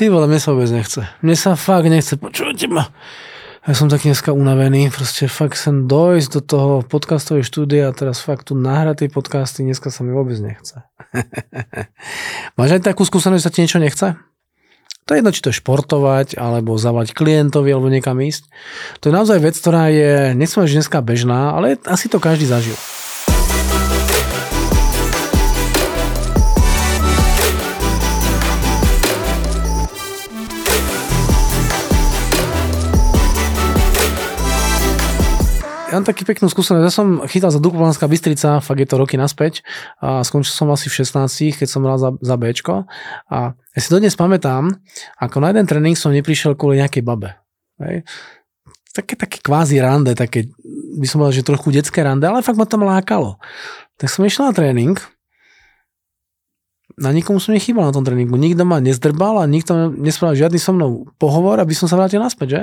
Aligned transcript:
Ty 0.00 0.08
vole, 0.08 0.24
mne 0.24 0.40
sa 0.40 0.56
vôbec 0.56 0.72
nechce. 0.72 1.04
Mne 1.20 1.36
sa 1.36 1.60
fakt 1.60 1.84
nechce. 1.84 2.16
Počujete 2.16 2.72
ma? 2.72 2.88
Ja 3.68 3.76
som 3.76 3.92
tak 3.92 4.00
dneska 4.00 4.32
unavený, 4.32 4.88
proste 4.88 5.28
fakt 5.28 5.60
sem 5.60 5.84
dojsť 5.84 6.28
do 6.32 6.40
toho 6.40 6.74
podcastovej 6.80 7.44
štúdia 7.44 7.84
a 7.84 7.92
teraz 7.92 8.24
fakt 8.24 8.48
tu 8.48 8.56
nahrať 8.56 9.04
tie 9.04 9.08
podcasty, 9.12 9.60
dneska 9.60 9.92
sa 9.92 10.00
mi 10.00 10.16
vôbec 10.16 10.40
nechce. 10.40 10.88
Máš 12.56 12.80
aj 12.80 12.88
takú 12.88 13.04
skúsenosť, 13.04 13.44
že 13.44 13.44
sa 13.44 13.52
ti 13.52 13.60
niečo 13.60 13.76
nechce? 13.76 14.16
To 15.04 15.12
je 15.12 15.20
jedno, 15.20 15.36
či 15.36 15.44
to 15.44 15.52
je 15.52 15.60
športovať, 15.60 16.40
alebo 16.40 16.80
zavať 16.80 17.12
klientovi, 17.12 17.68
alebo 17.68 17.92
niekam 17.92 18.16
ísť. 18.24 18.48
To 19.04 19.12
je 19.12 19.16
naozaj 19.20 19.36
vec, 19.36 19.52
ktorá 19.60 19.92
je, 19.92 20.32
nechcem 20.32 20.64
dneska 20.64 21.04
bežná, 21.04 21.52
ale 21.60 21.76
asi 21.84 22.08
to 22.08 22.16
každý 22.16 22.48
zažil. 22.48 22.80
Ja 35.90 35.98
mám 35.98 36.06
taký 36.06 36.22
peknú 36.22 36.46
skúsenosť. 36.46 36.86
Ja 36.86 36.94
som 36.94 37.26
chytal 37.26 37.50
za 37.50 37.58
Dukovanská 37.58 38.06
Bystrica, 38.06 38.62
fakt 38.62 38.78
je 38.78 38.86
to 38.86 38.94
roky 38.94 39.18
naspäť. 39.18 39.66
A 39.98 40.22
skončil 40.22 40.54
som 40.54 40.70
asi 40.70 40.86
v 40.86 41.02
16, 41.02 41.58
keď 41.58 41.66
som 41.66 41.82
hral 41.82 41.98
za, 41.98 42.14
za 42.22 42.38
Bčko. 42.38 42.86
A 43.26 43.58
ja 43.58 43.80
si 43.82 43.90
dodnes 43.90 44.14
pamätám, 44.14 44.70
ako 45.18 45.42
na 45.42 45.50
jeden 45.50 45.66
tréning 45.66 45.98
som 45.98 46.14
neprišiel 46.14 46.54
kvôli 46.54 46.78
nejakej 46.78 47.02
babe. 47.02 47.34
Hej. 47.82 48.06
Také, 48.94 49.18
také 49.18 49.42
kvázi 49.42 49.82
rande, 49.82 50.14
také, 50.14 50.46
by 50.94 51.06
som 51.10 51.26
povedal, 51.26 51.42
že 51.42 51.50
trochu 51.50 51.74
detské 51.74 52.06
rande, 52.06 52.22
ale 52.22 52.46
fakt 52.46 52.58
ma 52.58 52.70
tam 52.70 52.86
lákalo. 52.86 53.42
Tak 53.98 54.14
som 54.14 54.22
išiel 54.22 54.46
na 54.46 54.54
tréning, 54.54 54.94
na 57.00 57.10
nikomu 57.10 57.42
som 57.42 57.50
nechýbal 57.50 57.90
na 57.90 57.94
tom 57.96 58.06
tréningu. 58.06 58.38
Nikto 58.38 58.62
ma 58.62 58.78
nezdrbal 58.78 59.42
a 59.42 59.50
nikto 59.50 59.90
nespravil 59.90 60.46
žiadny 60.46 60.58
so 60.60 60.70
mnou 60.70 61.10
pohovor, 61.18 61.58
aby 61.58 61.74
som 61.74 61.90
sa 61.90 61.98
vrátil 61.98 62.22
naspäť, 62.22 62.48
že? 62.50 62.62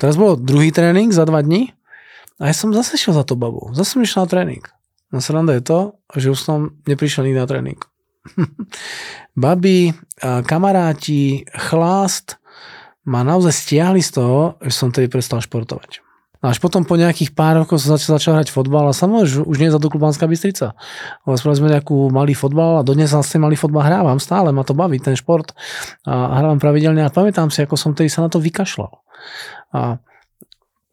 teraz 0.00 0.14
bol 0.16 0.40
druhý 0.40 0.72
tréning 0.72 1.12
za 1.12 1.26
dva 1.28 1.44
dní 1.44 1.75
a 2.36 2.52
ja 2.52 2.54
som 2.54 2.72
zase 2.72 3.00
šiel 3.00 3.16
za 3.16 3.24
to 3.24 3.38
babou. 3.38 3.72
Zase 3.72 3.96
som 3.96 4.04
išiel 4.04 4.24
na 4.24 4.28
tréning. 4.28 4.64
No 5.14 5.24
sranda 5.24 5.56
je 5.56 5.64
to, 5.64 5.80
že 6.18 6.32
už 6.34 6.40
som 6.40 6.58
neprišiel 6.84 7.24
nikdy 7.24 7.40
na 7.40 7.48
tréning. 7.48 7.80
Babi, 9.42 9.94
kamaráti, 10.20 11.46
chlast 11.54 12.36
ma 13.06 13.22
naozaj 13.22 13.54
stiahli 13.54 14.02
z 14.02 14.18
toho, 14.18 14.58
že 14.60 14.74
som 14.74 14.90
tedy 14.90 15.06
prestal 15.06 15.38
športovať. 15.38 16.02
A 16.44 16.52
až 16.52 16.60
potom 16.60 16.84
po 16.84 17.00
nejakých 17.00 17.32
pár 17.32 17.64
rokoch 17.64 17.80
som 17.80 17.96
začal, 17.96 18.20
začal 18.20 18.32
hrať 18.36 18.52
fotbal 18.52 18.90
a 18.90 18.92
samozrejme 18.92 19.48
už 19.48 19.56
nie 19.56 19.72
za 19.72 19.80
Klubánska 19.80 20.28
Bystrica. 20.28 20.76
Ale 21.24 21.34
spravili 21.40 21.58
sme 21.64 21.72
nejakú 21.72 22.12
malý 22.12 22.36
fotbal 22.36 22.82
a 22.82 22.86
dodnes 22.86 23.08
vlastne 23.08 23.40
malý 23.40 23.56
fotbal 23.56 23.80
hrávam 23.80 24.20
stále, 24.20 24.52
ma 24.52 24.60
to 24.60 24.76
baví 24.76 25.00
ten 25.00 25.16
šport 25.16 25.56
a 26.04 26.44
hrávam 26.44 26.60
pravidelne 26.60 27.00
a 27.02 27.10
pamätám 27.10 27.48
si, 27.48 27.64
ako 27.64 27.80
som 27.80 27.96
tedy 27.96 28.12
sa 28.12 28.20
na 28.20 28.28
to 28.28 28.36
vykašľal. 28.36 28.92
A 29.72 29.96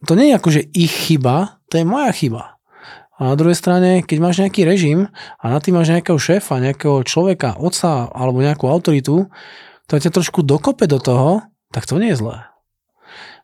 to 0.03 0.13
nie 0.19 0.31
je 0.31 0.37
ako, 0.37 0.49
že 0.51 0.61
ich 0.75 0.91
chyba, 0.91 1.63
to 1.71 1.79
je 1.79 1.85
moja 1.87 2.11
chyba. 2.11 2.59
A 3.19 3.31
na 3.31 3.35
druhej 3.37 3.55
strane, 3.55 4.01
keď 4.01 4.17
máš 4.19 4.41
nejaký 4.41 4.65
režim 4.65 5.07
a 5.37 5.45
na 5.53 5.61
tým 5.61 5.77
máš 5.77 5.93
nejakého 5.93 6.17
šéfa, 6.17 6.59
nejakého 6.59 7.05
človeka, 7.05 7.55
otca 7.61 8.09
alebo 8.09 8.41
nejakú 8.41 8.65
autoritu, 8.65 9.29
to 9.85 10.01
ťa 10.01 10.09
trošku 10.09 10.41
dokope 10.41 10.89
do 10.89 10.97
toho, 10.97 11.45
tak 11.69 11.85
to 11.85 12.01
nie 12.01 12.11
je 12.11 12.19
zlé. 12.19 12.53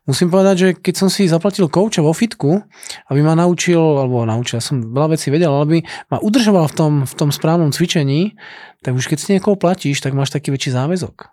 Musím 0.08 0.32
povedať, 0.32 0.56
že 0.56 0.68
keď 0.74 0.94
som 0.96 1.08
si 1.12 1.28
zaplatil 1.30 1.70
kouča 1.70 2.02
vo 2.02 2.10
fitku, 2.10 2.66
aby 3.12 3.20
ma 3.22 3.38
naučil, 3.38 3.78
alebo 3.78 4.26
naučil, 4.26 4.58
ja 4.58 4.64
som 4.64 4.80
veľa 4.80 5.14
vecí 5.14 5.30
vedel, 5.30 5.52
ale 5.52 5.62
aby 5.62 5.78
ma 6.10 6.18
udržoval 6.18 6.66
v 6.66 6.74
tom, 6.74 6.92
v 7.06 7.14
tom 7.14 7.30
správnom 7.30 7.70
cvičení, 7.70 8.34
tak 8.82 8.96
už 8.96 9.06
keď 9.06 9.18
si 9.20 9.28
niekoho 9.36 9.54
platíš, 9.60 10.02
tak 10.02 10.16
máš 10.16 10.32
taký 10.34 10.50
väčší 10.50 10.74
záväzok. 10.74 11.30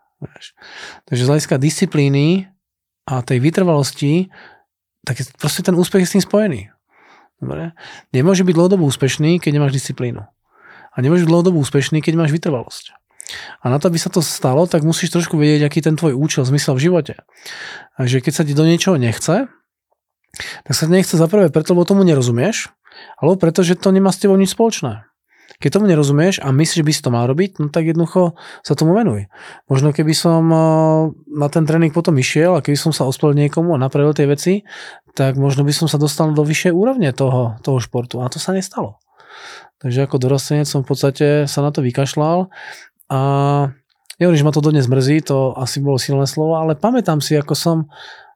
Takže 1.07 1.23
z 1.23 1.29
hľadiska 1.29 1.55
disciplíny 1.57 2.53
a 3.07 3.23
tej 3.23 3.39
vytrvalosti 3.39 4.29
tak 5.07 5.23
proste 5.39 5.63
ten 5.63 5.71
úspech 5.71 6.03
je 6.03 6.07
s 6.11 6.13
tým 6.19 6.23
spojený. 6.27 6.61
Dobre? 7.39 7.71
Nemôže 8.11 8.43
byť 8.43 8.51
dlhodobo 8.51 8.83
úspešný, 8.91 9.39
keď 9.39 9.55
nemáš 9.55 9.79
disciplínu. 9.79 10.27
A 10.91 10.95
nemôže 10.99 11.23
byť 11.23 11.31
dlhodobo 11.31 11.63
úspešný, 11.63 12.03
keď 12.03 12.19
máš 12.19 12.35
vytrvalosť. 12.35 12.91
A 13.63 13.71
na 13.71 13.79
to, 13.79 13.87
aby 13.87 13.95
sa 13.95 14.11
to 14.11 14.19
stalo, 14.19 14.67
tak 14.67 14.83
musíš 14.83 15.15
trošku 15.15 15.39
vedieť, 15.39 15.63
aký 15.63 15.79
ten 15.79 15.95
tvoj 15.95 16.11
účel, 16.15 16.43
zmysel 16.43 16.75
v 16.75 16.91
živote. 16.91 17.15
Takže 17.95 18.19
keď 18.19 18.33
sa 18.35 18.43
ti 18.43 18.51
do 18.51 18.67
niečoho 18.67 18.99
nechce, 18.99 19.47
tak 20.67 20.73
sa 20.75 20.85
nechce 20.91 21.15
za 21.15 21.27
prvé 21.31 21.47
preto, 21.47 21.71
lebo 21.71 21.87
tomu 21.87 22.03
nerozumieš, 22.03 22.67
alebo 23.19 23.39
preto, 23.39 23.63
že 23.63 23.79
to 23.79 23.95
nemá 23.95 24.11
s 24.11 24.19
tebou 24.19 24.35
nič 24.35 24.51
spoločné. 24.51 25.06
Keď 25.57 25.79
tomu 25.79 25.87
nerozumieš 25.87 26.43
a 26.43 26.51
myslíš, 26.51 26.83
že 26.83 26.85
by 26.85 26.91
si 26.91 27.01
to 27.01 27.09
mal 27.09 27.25
robiť, 27.25 27.63
no 27.63 27.71
tak 27.71 27.87
jednoducho 27.87 28.35
sa 28.61 28.73
tomu 28.75 28.93
venuj. 28.93 29.31
Možno 29.71 29.95
keby 29.95 30.11
som 30.11 30.43
eh, 30.51 30.61
na 31.33 31.47
ten 31.47 31.63
tréning 31.63 31.95
potom 31.95 32.13
išiel 32.19 32.59
a 32.59 32.63
keby 32.63 32.75
som 32.75 32.91
sa 32.91 33.07
ospel 33.07 33.31
niekomu 33.33 33.73
a 33.73 33.81
napravil 33.81 34.11
tie 34.11 34.27
veci, 34.27 34.67
tak 35.17 35.39
možno 35.39 35.65
by 35.65 35.73
som 35.73 35.87
sa 35.89 35.97
dostal 35.97 36.35
do 36.35 36.43
vyššej 36.45 36.73
úrovne 36.75 37.09
toho, 37.15 37.57
toho 37.65 37.79
športu. 37.81 38.21
A 38.21 38.29
to 38.29 38.37
sa 38.37 38.53
nestalo. 38.53 39.01
Takže 39.81 40.05
ako 40.05 40.15
dorostenec 40.21 40.67
som 40.67 40.81
v 40.81 40.89
podstate 40.89 41.27
sa 41.49 41.59
na 41.61 41.69
to 41.69 41.85
vykašľal 41.85 42.49
a 43.07 43.19
nehovorím, 44.17 44.41
že 44.41 44.47
ma 44.47 44.53
to 44.53 44.65
dodnes 44.65 44.89
mrzí, 44.89 45.21
to 45.25 45.53
asi 45.53 45.81
bolo 45.81 46.01
silné 46.01 46.25
slovo, 46.25 46.57
ale 46.57 46.73
pamätám 46.73 47.21
si, 47.21 47.37
ako 47.37 47.53
som, 47.53 47.77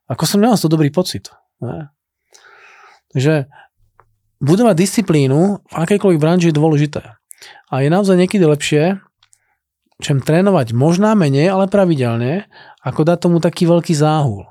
ako 0.06 0.24
som 0.26 0.38
nemal 0.38 0.58
to 0.58 0.70
dobrý 0.70 0.94
pocit. 0.94 1.34
Ne? 1.58 1.90
Takže 3.12 3.50
budovať 4.42 4.76
disciplínu 4.76 5.40
v 5.64 5.76
akejkoľvek 5.78 6.20
branži 6.20 6.50
je 6.50 6.58
dôležité. 6.58 7.02
A 7.72 7.74
je 7.86 7.90
naozaj 7.94 8.18
niekedy 8.18 8.44
lepšie, 8.44 9.00
čem 10.02 10.18
trénovať 10.20 10.74
možná 10.74 11.14
menej, 11.14 11.54
ale 11.54 11.70
pravidelne, 11.70 12.50
ako 12.82 13.06
dať 13.06 13.18
tomu 13.22 13.38
taký 13.38 13.70
veľký 13.70 13.94
záhul. 13.94 14.50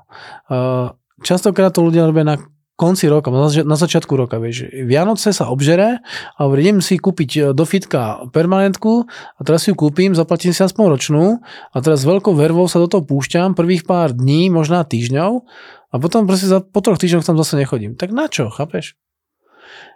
Častokrát 1.21 1.75
to 1.75 1.85
ľudia 1.85 2.07
robia 2.07 2.25
na 2.25 2.35
konci 2.81 3.05
roka, 3.05 3.29
na 3.61 3.77
začiatku 3.77 4.09
roka, 4.17 4.41
vieš, 4.41 4.73
Vianoce 4.73 5.29
sa 5.37 5.53
obžere 5.53 6.01
a 6.33 6.39
hovorí, 6.41 6.65
idem 6.65 6.81
si 6.81 6.97
kúpiť 6.97 7.29
e, 7.37 7.39
do 7.53 7.61
fitka 7.61 8.25
permanentku 8.33 9.05
a 9.37 9.39
teraz 9.45 9.69
si 9.69 9.69
ju 9.69 9.77
kúpim, 9.77 10.17
zaplatím 10.17 10.49
si 10.49 10.65
aspoň 10.65 10.97
ročnú 10.97 11.45
a 11.45 11.77
teraz 11.77 12.01
veľkou 12.01 12.33
vervou 12.33 12.65
sa 12.65 12.81
do 12.81 12.89
toho 12.89 13.05
púšťam 13.05 13.53
prvých 13.53 13.85
pár 13.85 14.17
dní, 14.17 14.49
možná 14.49 14.81
týždňov 14.81 15.45
a 15.93 15.95
potom 16.01 16.25
proste 16.25 16.49
za, 16.49 16.57
po 16.65 16.81
troch 16.81 16.97
týždňoch 16.97 17.21
tam 17.21 17.37
zase 17.37 17.61
nechodím. 17.61 17.93
Tak 17.93 18.09
na 18.09 18.25
čo, 18.25 18.49
chápeš? 18.49 18.97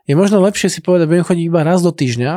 Je 0.06 0.14
možno 0.14 0.42
lepšie 0.42 0.70
si 0.70 0.80
povedať, 0.86 1.10
budem 1.10 1.26
chodiť 1.26 1.46
iba 1.50 1.62
raz 1.66 1.82
do 1.82 1.90
týždňa 1.90 2.34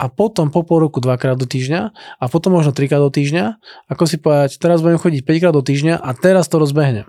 a 0.00 0.04
potom 0.08 0.48
po 0.48 0.64
pol 0.64 0.88
roku 0.88 1.00
dvakrát 1.00 1.36
do 1.36 1.44
týždňa 1.44 1.80
a 1.92 2.24
potom 2.28 2.56
možno 2.56 2.72
trikrát 2.72 3.00
do 3.00 3.12
týždňa, 3.12 3.60
ako 3.88 4.04
si 4.08 4.16
povedať, 4.16 4.56
teraz 4.56 4.80
budem 4.80 4.96
chodiť 4.96 5.20
5 5.24 5.42
krát 5.44 5.54
do 5.56 5.64
týždňa 5.64 6.00
a 6.00 6.10
teraz 6.16 6.48
to 6.48 6.56
rozbehnem. 6.56 7.08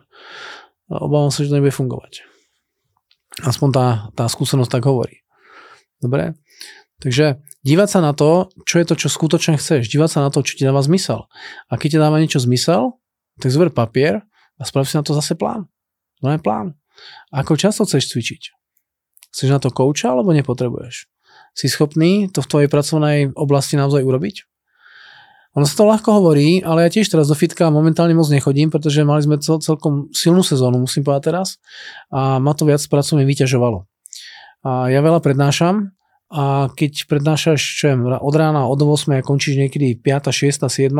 Obávam 0.91 1.31
sa, 1.31 1.44
že 1.44 1.51
to 1.51 1.59
nebude 1.59 1.72
fungovať. 1.72 2.28
Aspoň 3.47 3.69
tá, 3.72 3.88
tá 4.12 4.28
skúsenosť 4.28 4.68
tak 4.68 4.84
hovorí. 4.84 5.24
Dobre? 6.03 6.35
Takže 7.00 7.40
dívať 7.63 7.88
sa 7.88 8.00
na 8.03 8.12
to, 8.12 8.51
čo 8.68 8.84
je 8.84 8.85
to, 8.85 8.96
čo 9.00 9.07
skutočne 9.07 9.56
chceš. 9.56 9.88
Dívať 9.88 10.09
sa 10.12 10.19
na 10.28 10.30
to, 10.30 10.44
čo 10.44 10.59
ti 10.59 10.68
dáva 10.68 10.84
zmysel. 10.84 11.31
A 11.72 11.80
keď 11.80 11.96
ti 11.96 11.97
dáva 11.97 12.19
niečo 12.19 12.44
zmysel, 12.44 13.00
tak 13.40 13.56
zver 13.56 13.72
papier 13.72 14.22
a 14.59 14.63
sprav 14.68 14.84
si 14.84 15.00
na 15.00 15.03
to 15.07 15.16
zase 15.16 15.34
plán. 15.40 15.72
No 16.19 16.30
je 16.30 16.38
plán. 16.38 16.75
Ako 17.31 17.56
často 17.57 17.88
chceš 17.88 18.12
cvičiť? 18.12 18.61
Chceš 19.31 19.50
na 19.50 19.59
to 19.59 19.72
kouča 19.72 20.12
alebo 20.12 20.36
nepotrebuješ? 20.36 21.08
Si 21.56 21.68
schopný 21.68 22.31
to 22.31 22.44
v 22.44 22.50
tvojej 22.52 22.69
pracovnej 22.72 23.36
oblasti 23.36 23.75
naozaj 23.75 24.03
urobiť? 24.03 24.47
Ono 25.59 25.68
sa 25.68 25.75
to 25.75 25.84
ľahko 25.84 26.24
hovorí, 26.24 26.64
ale 26.64 26.88
ja 26.88 26.90
tiež 26.92 27.12
teraz 27.12 27.28
do 27.28 27.36
fitka 27.36 27.68
momentálne 27.68 28.16
moc 28.16 28.31
nechodím, 28.31 28.72
pretože 28.72 29.03
mali 29.03 29.19
sme 29.19 29.36
cel, 29.44 29.59
celkom 29.59 30.08
silnú 30.16 30.47
sezónu, 30.47 30.80
musím 30.80 31.03
povedať 31.03 31.36
teraz, 31.36 31.59
a 32.08 32.40
ma 32.40 32.56
to 32.56 32.64
viac 32.64 32.80
pracovne 32.88 33.28
vyťažovalo. 33.28 33.84
A 34.64 34.88
ja 34.88 35.03
veľa 35.03 35.19
prednášam 35.19 35.92
a 36.31 36.72
keď 36.72 37.12
prednášaš 37.12 37.59
čo 37.59 37.92
je, 37.92 37.96
od 38.00 38.36
rána 38.40 38.63
od 38.63 38.80
8 38.80 39.19
a 39.19 39.19
končíš 39.19 39.59
niekedy 39.59 40.00
5, 40.00 40.31
6, 40.31 40.72
7, 40.72 40.96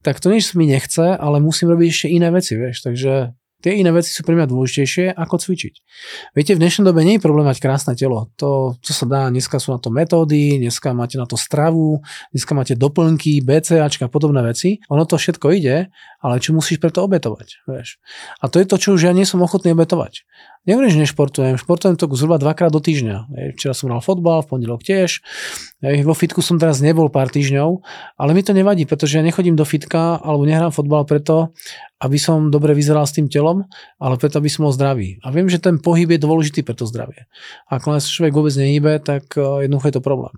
tak 0.00 0.16
to 0.16 0.32
nič 0.32 0.56
mi 0.56 0.64
nechce, 0.64 1.20
ale 1.20 1.36
musím 1.44 1.68
robiť 1.76 1.88
ešte 1.92 2.08
iné 2.08 2.32
veci, 2.32 2.56
vieš, 2.56 2.80
takže 2.80 3.36
Tie 3.64 3.80
iné 3.80 3.88
veci 3.96 4.12
sú 4.12 4.20
pre 4.28 4.36
mňa 4.36 4.44
dôležitejšie 4.44 5.16
ako 5.16 5.40
cvičiť. 5.40 5.74
Viete, 6.36 6.52
v 6.52 6.60
dnešnej 6.60 6.84
dobe 6.84 7.00
nie 7.00 7.16
je 7.16 7.24
problém 7.24 7.48
mať 7.48 7.64
krásne 7.64 7.96
telo. 7.96 8.28
To, 8.36 8.76
čo 8.84 8.92
sa 8.92 9.08
dá, 9.08 9.32
dneska 9.32 9.56
sú 9.56 9.72
na 9.72 9.80
to 9.80 9.88
metódy, 9.88 10.60
dneska 10.60 10.92
máte 10.92 11.16
na 11.16 11.24
to 11.24 11.40
stravu, 11.40 12.04
dneska 12.36 12.52
máte 12.52 12.76
doplnky, 12.76 13.40
BCAčka 13.40 14.12
podobné 14.12 14.44
veci. 14.44 14.84
Ono 14.92 15.08
to 15.08 15.16
všetko 15.16 15.56
ide, 15.56 15.88
ale 16.20 16.44
čo 16.44 16.52
musíš 16.52 16.76
preto 16.76 17.08
obetovať, 17.08 17.64
vieš. 17.64 17.96
A 18.44 18.52
to 18.52 18.60
je 18.60 18.68
to, 18.68 18.76
čo 18.76 19.00
už 19.00 19.08
ja 19.08 19.16
nie 19.16 19.24
som 19.24 19.40
ochotný 19.40 19.72
obetovať. 19.72 20.28
Nehovorím, 20.64 20.96
že 20.96 21.00
nešportujem, 21.04 21.60
športujem 21.60 22.00
to 22.00 22.08
zhruba 22.16 22.40
dvakrát 22.40 22.72
do 22.72 22.80
týždňa. 22.80 23.28
Včera 23.52 23.76
som 23.76 23.92
hral 23.92 24.00
fotbal, 24.00 24.40
v 24.40 24.48
pondelok 24.48 24.80
tiež. 24.80 25.20
Vo 25.84 26.16
fitku 26.16 26.40
som 26.40 26.56
teraz 26.56 26.80
nebol 26.80 27.12
pár 27.12 27.28
týždňov, 27.28 27.84
ale 28.16 28.30
mi 28.32 28.40
to 28.40 28.56
nevadí, 28.56 28.88
pretože 28.88 29.20
ja 29.20 29.22
nechodím 29.22 29.60
do 29.60 29.68
fitka 29.68 30.16
alebo 30.24 30.48
nehrám 30.48 30.72
fotbal 30.72 31.04
preto, 31.04 31.52
aby 32.00 32.16
som 32.16 32.48
dobre 32.48 32.72
vyzeral 32.72 33.04
s 33.04 33.12
tým 33.12 33.28
telom, 33.28 33.68
ale 34.00 34.16
preto, 34.16 34.40
aby 34.40 34.48
som 34.48 34.64
bol 34.64 34.72
zdravý. 34.72 35.20
A 35.20 35.28
viem, 35.28 35.52
že 35.52 35.60
ten 35.60 35.76
pohyb 35.76 36.08
je 36.16 36.24
dôležitý 36.24 36.64
pre 36.64 36.72
to 36.72 36.88
zdravie. 36.88 37.28
Ak 37.68 37.84
len 37.84 38.00
človek 38.00 38.32
vôbec 38.32 38.56
nehýbe, 38.56 39.04
tak 39.04 39.36
eh, 39.36 39.68
jednoducho 39.68 39.92
je 39.92 39.96
to 40.00 40.02
problém. 40.02 40.32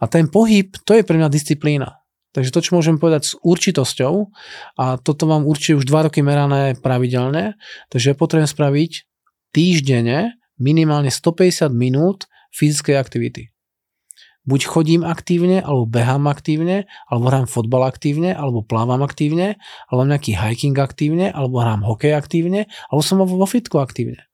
A 0.00 0.08
ten 0.08 0.32
pohyb, 0.32 0.72
to 0.88 0.96
je 0.96 1.04
pre 1.04 1.20
mňa 1.20 1.28
disciplína. 1.28 2.00
Takže 2.32 2.54
to, 2.54 2.64
čo 2.64 2.78
môžem 2.78 2.96
povedať 2.96 3.22
s 3.26 3.32
určitosťou, 3.42 4.32
a 4.78 4.84
toto 5.02 5.26
mám 5.26 5.44
určite 5.44 5.82
už 5.82 5.84
2 5.84 6.08
roky 6.08 6.22
merané 6.22 6.78
pravidelne, 6.78 7.58
takže 7.90 8.14
ja 8.14 8.16
potrebujem 8.16 8.46
spraviť 8.46 9.09
týždenne 9.50 10.38
minimálne 10.60 11.08
150 11.08 11.70
minút 11.72 12.26
fyzickej 12.54 12.96
aktivity. 12.98 13.42
Buď 14.48 14.66
chodím 14.66 15.02
aktívne, 15.04 15.60
alebo 15.60 15.84
behám 15.84 16.24
aktívne, 16.26 16.88
alebo 17.06 17.28
hrám 17.28 17.46
fotbal 17.46 17.84
aktívne, 17.84 18.32
alebo 18.32 18.64
plávam 18.64 19.04
aktívne, 19.04 19.60
alebo 19.92 20.08
nejaký 20.08 20.32
hiking 20.32 20.74
aktívne, 20.80 21.28
alebo 21.28 21.60
hrám 21.60 21.84
hokej 21.84 22.16
aktívne, 22.16 22.64
alebo 22.88 23.04
som 23.04 23.20
vo 23.20 23.46
fitku 23.46 23.76
aktívne. 23.78 24.24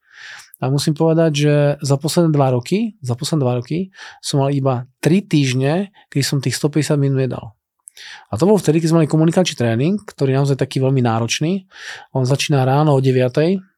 A 0.57 0.73
musím 0.73 0.97
povedať, 0.97 1.31
že 1.37 1.53
za 1.85 2.01
posledné 2.01 2.33
dva 2.33 2.55
roky, 2.55 2.97
za 3.03 3.13
posledné 3.13 3.41
dva 3.45 3.53
roky 3.61 3.93
som 4.23 4.41
mal 4.41 4.49
iba 4.49 4.89
3 5.05 5.29
týždne, 5.29 5.93
keď 6.09 6.21
som 6.25 6.41
tých 6.41 6.57
150 6.57 6.97
minút 6.97 7.21
nedal. 7.21 7.53
A 8.31 8.37
to 8.41 8.49
bol 8.49 8.57
vtedy, 8.57 8.81
keď 8.81 8.89
sme 8.89 8.97
mali 9.05 9.09
komunikačný 9.09 9.53
tréning, 9.53 10.01
ktorý 10.01 10.33
je 10.33 10.37
naozaj 10.41 10.57
taký 10.57 10.81
veľmi 10.81 11.01
náročný. 11.01 11.69
On 12.13 12.25
začína 12.25 12.65
ráno 12.65 12.97
o 12.97 13.01
9 13.01 13.76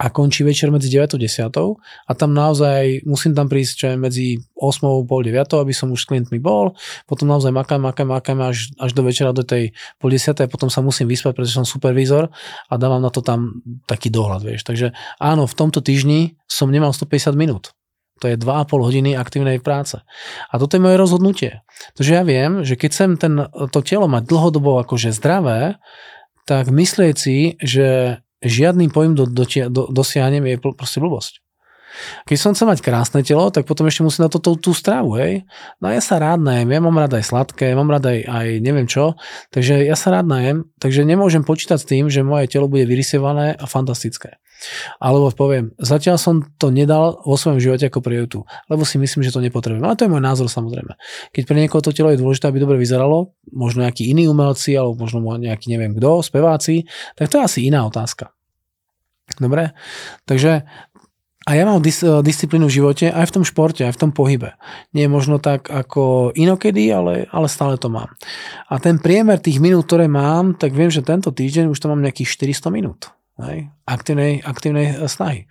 a 0.00 0.08
končí 0.08 0.40
večer 0.48 0.72
medzi 0.72 0.88
9 0.88 1.12
a 1.12 1.18
10 1.20 1.52
a 2.08 2.12
tam 2.16 2.32
naozaj 2.32 3.04
musím 3.04 3.36
tam 3.36 3.52
prísť 3.52 3.72
čo 3.76 3.86
je 3.92 3.96
medzi 4.00 4.26
8 4.56 4.80
a 4.80 5.04
pol 5.04 5.20
9, 5.20 5.36
aby 5.60 5.76
som 5.76 5.92
už 5.92 6.00
s 6.00 6.08
klientmi 6.08 6.40
bol, 6.40 6.72
potom 7.04 7.28
naozaj 7.28 7.52
makám, 7.52 7.84
makám, 7.84 8.08
makám 8.08 8.40
až, 8.40 8.72
až 8.80 8.96
do 8.96 9.04
večera 9.04 9.36
do 9.36 9.44
tej 9.44 9.76
pol 10.00 10.08
10 10.08 10.40
a 10.40 10.48
potom 10.48 10.72
sa 10.72 10.80
musím 10.80 11.04
vyspať, 11.04 11.36
pretože 11.36 11.52
som 11.60 11.68
supervízor 11.68 12.32
a 12.32 12.72
dávam 12.80 13.04
na 13.04 13.12
to 13.12 13.20
tam 13.20 13.60
taký 13.84 14.08
dohľad, 14.08 14.40
vieš. 14.40 14.64
Takže 14.64 14.96
áno, 15.20 15.44
v 15.44 15.54
tomto 15.54 15.84
týždni 15.84 16.40
som 16.48 16.72
nemal 16.72 16.96
150 16.96 17.36
minút. 17.36 17.76
To 18.20 18.28
je 18.28 18.36
2,5 18.36 18.88
hodiny 18.88 19.10
aktívnej 19.16 19.60
práce. 19.64 20.00
A 20.52 20.54
toto 20.60 20.76
je 20.76 20.84
moje 20.84 21.00
rozhodnutie. 21.00 21.64
Takže 21.96 22.10
ja 22.12 22.22
viem, 22.24 22.64
že 22.64 22.76
keď 22.76 22.88
chcem 22.92 23.10
ten, 23.16 23.34
to 23.72 23.80
telo 23.80 24.08
mať 24.08 24.28
dlhodobo 24.28 24.80
akože 24.84 25.12
zdravé, 25.12 25.80
tak 26.44 26.68
myslieť 26.68 27.16
si, 27.16 27.56
že 27.60 28.20
žiadny 28.44 28.88
pojem 28.88 29.16
do, 29.16 29.24
do, 29.28 29.44
do, 29.44 29.82
dosiahnem 29.92 30.44
je 30.48 30.56
proste 30.60 31.00
blbosť. 31.00 31.39
Keď 32.26 32.36
som 32.38 32.52
chcel 32.54 32.70
mať 32.70 32.80
krásne 32.84 33.20
telo, 33.26 33.50
tak 33.50 33.66
potom 33.66 33.86
ešte 33.86 34.06
musím 34.06 34.26
na 34.26 34.30
to 34.30 34.38
tú, 34.38 34.56
tú 34.58 34.70
stravu, 34.76 35.18
hej. 35.18 35.44
No 35.82 35.90
ja 35.90 35.98
sa 35.98 36.22
rád 36.22 36.42
najem, 36.42 36.70
ja 36.70 36.80
mám 36.80 36.96
rád 36.96 37.18
aj 37.18 37.24
sladké, 37.26 37.74
mám 37.74 37.90
rád 37.90 38.10
aj, 38.10 38.18
aj 38.26 38.46
neviem 38.62 38.86
čo, 38.86 39.18
takže 39.50 39.82
ja 39.82 39.96
sa 39.98 40.14
rád 40.14 40.26
najem, 40.30 40.68
takže 40.78 41.02
nemôžem 41.02 41.42
počítať 41.42 41.78
s 41.82 41.88
tým, 41.88 42.06
že 42.06 42.26
moje 42.26 42.46
telo 42.50 42.70
bude 42.70 42.86
vyrysované 42.86 43.58
a 43.58 43.64
fantastické. 43.66 44.38
Alebo 45.00 45.32
poviem, 45.32 45.72
zatiaľ 45.80 46.20
som 46.20 46.44
to 46.60 46.68
nedal 46.68 47.24
vo 47.24 47.36
svojom 47.40 47.56
živote 47.56 47.88
ako 47.88 48.04
prioritu, 48.04 48.38
lebo 48.68 48.84
si 48.84 49.00
myslím, 49.00 49.24
že 49.24 49.32
to 49.32 49.40
nepotrebujem. 49.40 49.80
Ale 49.80 49.96
to 49.96 50.04
je 50.04 50.12
môj 50.12 50.20
názor 50.20 50.52
samozrejme. 50.52 51.00
Keď 51.32 51.42
pre 51.48 51.56
niekoho 51.56 51.80
to 51.80 51.96
telo 51.96 52.12
je 52.12 52.20
dôležité, 52.20 52.52
aby 52.52 52.60
dobre 52.60 52.76
vyzeralo, 52.76 53.32
možno 53.48 53.88
nejakí 53.88 54.04
iní 54.12 54.28
umelci, 54.28 54.76
alebo 54.76 55.00
možno 55.00 55.24
nejaký 55.24 55.72
neviem 55.72 55.96
kto, 55.96 56.20
speváci, 56.20 56.84
tak 57.16 57.32
to 57.32 57.40
je 57.40 57.46
asi 57.48 57.60
iná 57.72 57.88
otázka. 57.88 58.36
Dobre? 59.38 59.72
Takže 60.26 60.66
a 61.48 61.56
ja 61.56 61.64
mám 61.64 61.80
dis, 61.80 62.04
disciplínu 62.04 62.68
v 62.68 62.76
živote 62.76 63.08
aj 63.08 63.32
v 63.32 63.34
tom 63.40 63.44
športe, 63.48 63.80
aj 63.80 63.96
v 63.96 64.00
tom 64.04 64.10
pohybe. 64.12 64.60
Nie 64.92 65.08
je 65.08 65.14
možno 65.14 65.40
tak 65.40 65.72
ako 65.72 66.36
inokedy, 66.36 66.92
ale, 66.92 67.24
ale 67.32 67.48
stále 67.48 67.80
to 67.80 67.88
mám. 67.88 68.12
A 68.68 68.76
ten 68.76 69.00
priemer 69.00 69.40
tých 69.40 69.56
minút, 69.56 69.88
ktoré 69.88 70.04
mám, 70.04 70.52
tak 70.52 70.76
viem, 70.76 70.92
že 70.92 71.00
tento 71.00 71.32
týždeň 71.32 71.72
už 71.72 71.80
to 71.80 71.88
mám 71.88 72.04
nejakých 72.04 72.36
400 72.60 72.68
minút. 72.68 73.00
Hej? 73.40 73.72
Aktívnej, 73.88 74.44
aktívnej 74.44 75.08
snahy. 75.08 75.48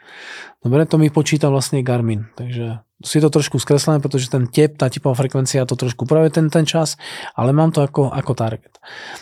Dobre, 0.61 0.85
to 0.85 1.01
mi 1.01 1.09
počíta 1.09 1.49
vlastne 1.49 1.81
Garmin. 1.81 2.29
Takže 2.37 2.85
si 2.99 3.17
to 3.23 3.31
trošku 3.31 3.57
skreslené, 3.63 4.03
pretože 4.03 4.27
ten 4.27 4.45
tep, 4.51 4.75
tá 4.75 4.91
typová 4.91 5.15
frekvencia 5.15 5.63
to 5.63 5.79
trošku 5.79 6.03
upravuje 6.03 6.35
ten, 6.35 6.51
ten 6.51 6.67
čas, 6.67 6.99
ale 7.31 7.55
mám 7.55 7.71
to 7.71 7.79
ako, 7.79 8.11
ako 8.11 8.35
target. 8.35 8.75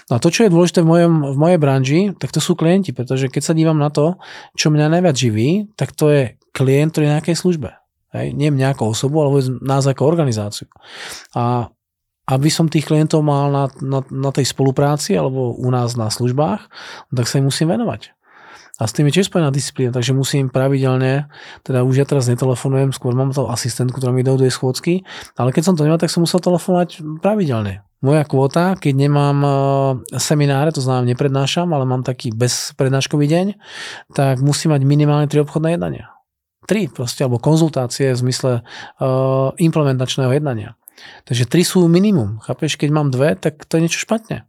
No 0.10 0.18
a 0.18 0.20
to, 0.20 0.34
čo 0.34 0.50
je 0.50 0.54
dôležité 0.54 0.82
v, 0.82 0.90
mojom, 0.90 1.14
v 1.32 1.38
mojej 1.38 1.60
branži, 1.62 2.02
tak 2.18 2.34
to 2.34 2.42
sú 2.42 2.58
klienti, 2.58 2.90
pretože 2.90 3.30
keď 3.30 3.42
sa 3.46 3.54
dívam 3.54 3.78
na 3.78 3.94
to, 3.94 4.18
čo 4.58 4.74
mňa 4.74 4.98
najviac 4.98 5.16
živí, 5.16 5.70
tak 5.78 5.94
to 5.94 6.10
je 6.10 6.24
klient, 6.58 6.90
ktorý 6.90 7.06
je 7.06 7.12
na 7.14 7.18
nejakej 7.22 7.38
službe. 7.38 7.70
Hej? 8.18 8.34
Nie 8.34 8.50
ako 8.66 8.98
osobu, 8.98 9.22
ale 9.22 9.46
nás 9.62 9.86
ako 9.86 10.10
organizáciu. 10.10 10.66
A 11.38 11.70
aby 12.28 12.50
som 12.52 12.68
tých 12.68 12.90
klientov 12.90 13.24
mal 13.24 13.48
na, 13.48 13.66
na, 13.80 14.04
na 14.12 14.32
tej 14.36 14.52
spolupráci 14.52 15.16
alebo 15.16 15.56
u 15.56 15.70
nás 15.72 15.96
na 15.96 16.12
službách, 16.12 16.68
tak 17.14 17.26
sa 17.30 17.40
im 17.40 17.48
musím 17.48 17.72
venovať. 17.72 18.18
A 18.78 18.86
s 18.86 18.94
tým 18.94 19.10
je 19.10 19.18
tiež 19.18 19.34
spojená 19.34 19.50
disciplína, 19.50 19.90
takže 19.90 20.14
musím 20.14 20.54
pravidelne, 20.54 21.34
teda 21.66 21.82
už 21.82 21.98
ja 21.98 22.06
teraz 22.06 22.30
netelefonujem, 22.30 22.94
skôr 22.94 23.18
mám 23.18 23.34
to 23.34 23.50
asistentku, 23.50 23.98
ktorá 23.98 24.14
mi 24.14 24.22
dohoduje 24.22 24.54
schôdzky, 24.54 25.02
ale 25.34 25.50
keď 25.50 25.64
som 25.66 25.74
to 25.74 25.82
nemal, 25.82 25.98
tak 25.98 26.14
som 26.14 26.22
musel 26.22 26.38
telefonovať 26.38 27.02
pravidelne. 27.26 27.82
Moja 28.06 28.22
kvota, 28.30 28.78
keď 28.78 28.94
nemám 28.94 29.38
e, 29.42 29.50
semináre, 30.22 30.70
to 30.70 30.86
znamená 30.86 31.18
neprednášam, 31.18 31.74
ale 31.74 31.90
mám 31.90 32.06
taký 32.06 32.30
bezprednáškový 32.30 33.26
deň, 33.26 33.46
tak 34.14 34.46
musím 34.46 34.78
mať 34.78 34.86
minimálne 34.86 35.26
3 35.26 35.42
obchodné 35.42 35.74
jednania. 35.74 36.17
3 36.68 36.92
proste, 36.92 37.24
alebo 37.24 37.40
konzultácie 37.40 38.12
v 38.12 38.22
zmysle 38.28 38.52
uh, 38.62 39.56
implementačného 39.56 40.36
jednania. 40.36 40.76
Takže 41.24 41.48
3 41.48 41.64
sú 41.64 41.80
minimum. 41.88 42.44
Chápeš, 42.44 42.76
keď 42.76 42.90
mám 42.92 43.08
dve, 43.10 43.40
tak 43.40 43.64
to 43.64 43.80
je 43.80 43.88
niečo 43.88 44.04
špatne. 44.04 44.44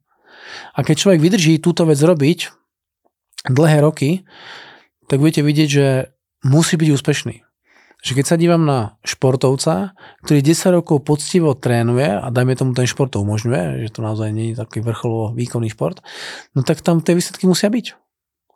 A 0.75 0.79
keď 0.83 1.07
človek 1.07 1.21
vydrží 1.23 1.63
túto 1.63 1.87
vec 1.87 2.01
robiť, 2.01 2.51
dlhé 3.47 3.79
roky, 3.85 4.27
tak 5.07 5.23
budete 5.23 5.47
vidieť, 5.47 5.69
že 5.69 5.87
musí 6.45 6.75
byť 6.77 6.89
úspešný. 6.93 7.37
Že 7.99 8.13
keď 8.15 8.25
sa 8.31 8.39
dívam 8.39 8.63
na 8.63 8.95
športovca, 9.03 9.99
ktorý 10.23 10.39
10 10.39 10.79
rokov 10.79 11.03
poctivo 11.03 11.59
trénuje 11.59 12.07
a 12.07 12.27
dajme 12.31 12.55
tomu 12.55 12.71
ten 12.71 12.87
šport 12.87 13.11
to 13.11 13.19
umožňuje, 13.23 13.83
že 13.83 13.91
to 13.91 14.07
naozaj 14.07 14.31
nie 14.31 14.55
je 14.55 14.63
taký 14.63 14.79
vrcholovo 14.87 15.35
výkonný 15.35 15.75
šport, 15.75 15.99
no 16.55 16.63
tak 16.63 16.79
tam 16.79 17.03
tie 17.03 17.19
výsledky 17.19 17.51
musia 17.51 17.67
byť. 17.67 18.08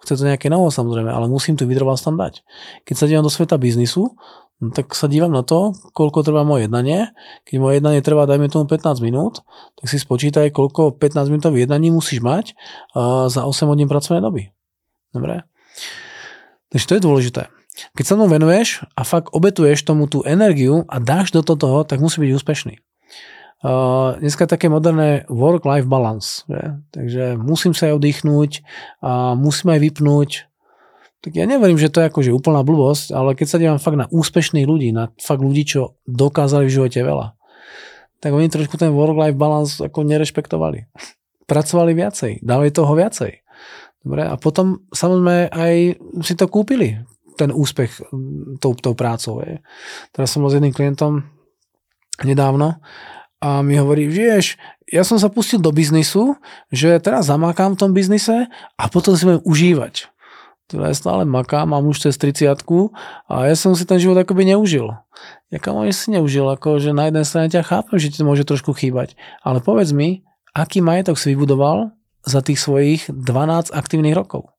Chce 0.02 0.18
to 0.18 0.26
nejaké 0.26 0.50
novo 0.50 0.66
samozrejme, 0.68 1.08
ale 1.08 1.30
musím 1.30 1.54
tu 1.54 1.62
vytrvalosť 1.62 2.04
tam 2.10 2.16
dať. 2.18 2.42
Keď 2.82 2.94
sa 2.98 3.06
dívam 3.06 3.22
do 3.22 3.30
sveta 3.30 3.54
biznisu, 3.54 4.18
no 4.58 4.68
tak 4.74 4.98
sa 4.98 5.06
dívam 5.06 5.30
na 5.30 5.46
to, 5.46 5.78
koľko 5.94 6.26
trvá 6.26 6.42
moje 6.42 6.66
jednanie. 6.66 7.14
Keď 7.46 7.54
moje 7.62 7.78
jednanie 7.78 8.02
trvá, 8.02 8.26
dajme 8.26 8.50
tomu 8.50 8.66
15 8.66 8.98
minút, 8.98 9.46
tak 9.78 9.86
si 9.86 10.02
spočítaj, 10.02 10.50
koľko 10.50 10.98
15 10.98 11.30
minútových 11.30 11.70
jednaní 11.70 11.94
musíš 11.94 12.18
mať 12.18 12.58
za 13.30 13.46
8 13.46 13.70
hodín 13.70 13.86
pracovnej 13.86 14.22
doby. 14.22 14.50
Dobre? 15.14 15.46
Takže 16.74 16.86
to 16.90 16.94
je 16.98 17.02
dôležité. 17.06 17.42
Keď 17.96 18.04
sa 18.04 18.14
mnou 18.18 18.28
venuješ 18.28 18.84
a 18.98 19.06
fakt 19.06 19.32
obetuješ 19.32 19.86
tomu 19.86 20.04
tú 20.04 20.26
energiu 20.28 20.84
a 20.92 21.00
dáš 21.00 21.32
do 21.32 21.40
toho, 21.40 21.86
tak 21.88 22.02
musí 22.04 22.20
byť 22.20 22.36
úspešný. 22.36 22.74
Dneska 24.18 24.50
také 24.50 24.66
moderné 24.66 25.22
work-life 25.30 25.86
balance. 25.86 26.42
Že? 26.50 26.62
Takže 26.90 27.22
musím 27.38 27.78
sa 27.78 27.94
aj 27.94 28.02
oddychnúť 28.02 28.66
a 28.98 29.38
musím 29.38 29.78
aj 29.78 29.80
vypnúť. 29.86 30.30
Tak 31.22 31.38
ja 31.38 31.46
neverím, 31.46 31.78
že 31.78 31.86
to 31.86 32.02
je 32.02 32.10
akože 32.10 32.34
úplná 32.34 32.66
blbosť, 32.66 33.14
ale 33.14 33.38
keď 33.38 33.46
sa 33.46 33.60
dívam 33.62 33.78
fakt 33.78 33.94
na 33.94 34.10
úspešných 34.10 34.66
ľudí, 34.66 34.90
na 34.90 35.14
fakt 35.22 35.38
ľudí, 35.38 35.62
čo 35.62 35.94
dokázali 36.10 36.66
v 36.66 36.74
živote 36.74 36.98
veľa, 36.98 37.38
tak 38.18 38.34
oni 38.34 38.50
trošku 38.50 38.74
ten 38.74 38.90
work-life 38.90 39.38
balance 39.38 39.78
ako 39.78 40.02
nerešpektovali. 40.02 40.90
Pracovali 41.46 41.94
viacej, 41.94 42.42
dali 42.42 42.74
toho 42.74 42.90
viacej. 42.98 43.38
Dobre, 44.02 44.26
a 44.26 44.34
potom 44.34 44.82
samozrejme 44.90 45.54
aj 45.54 45.74
si 46.26 46.34
to 46.34 46.50
kúpili, 46.50 46.98
ten 47.38 47.54
úspech 47.54 48.02
tou, 48.58 48.74
tou 48.74 48.94
prácou. 48.98 49.38
Je. 49.46 49.62
Teraz 50.10 50.34
som 50.34 50.42
bol 50.42 50.50
s 50.50 50.58
jedným 50.58 50.74
klientom 50.74 51.22
nedávno 52.26 52.82
a 53.42 53.58
mi 53.66 53.74
hovorí, 53.74 54.06
vieš, 54.06 54.54
ja 54.86 55.02
som 55.02 55.18
sa 55.18 55.26
pustil 55.26 55.58
do 55.58 55.74
biznisu, 55.74 56.38
že 56.70 57.02
teraz 57.02 57.26
zamakám 57.26 57.74
v 57.74 57.80
tom 57.82 57.90
biznise 57.90 58.46
a 58.78 58.84
potom 58.86 59.18
si 59.18 59.26
budem 59.26 59.42
užívať. 59.42 60.06
Teda 60.70 60.88
ja 60.88 60.94
stále 60.94 61.26
makám, 61.26 61.74
mám 61.74 61.90
už 61.90 62.06
cez 62.06 62.14
30 62.22 62.54
a 63.26 63.34
ja 63.50 63.54
som 63.58 63.74
si 63.74 63.82
ten 63.82 63.98
život 63.98 64.14
akoby 64.22 64.54
neužil. 64.54 64.94
Ja 65.50 65.58
kam 65.58 65.82
si 65.90 66.14
neužil, 66.14 66.46
ako 66.46 66.78
že 66.78 66.94
na 66.94 67.10
jednej 67.10 67.26
strane 67.26 67.50
ťa 67.50 67.66
chápem, 67.66 67.98
že 67.98 68.14
ti 68.14 68.22
to 68.22 68.24
môže 68.24 68.46
trošku 68.46 68.72
chýbať, 68.78 69.18
ale 69.42 69.58
povedz 69.58 69.90
mi, 69.90 70.22
aký 70.54 70.78
majetok 70.78 71.18
si 71.18 71.34
vybudoval 71.34 71.90
za 72.22 72.46
tých 72.46 72.62
svojich 72.62 73.10
12 73.10 73.74
aktívnych 73.74 74.14
rokov. 74.14 74.54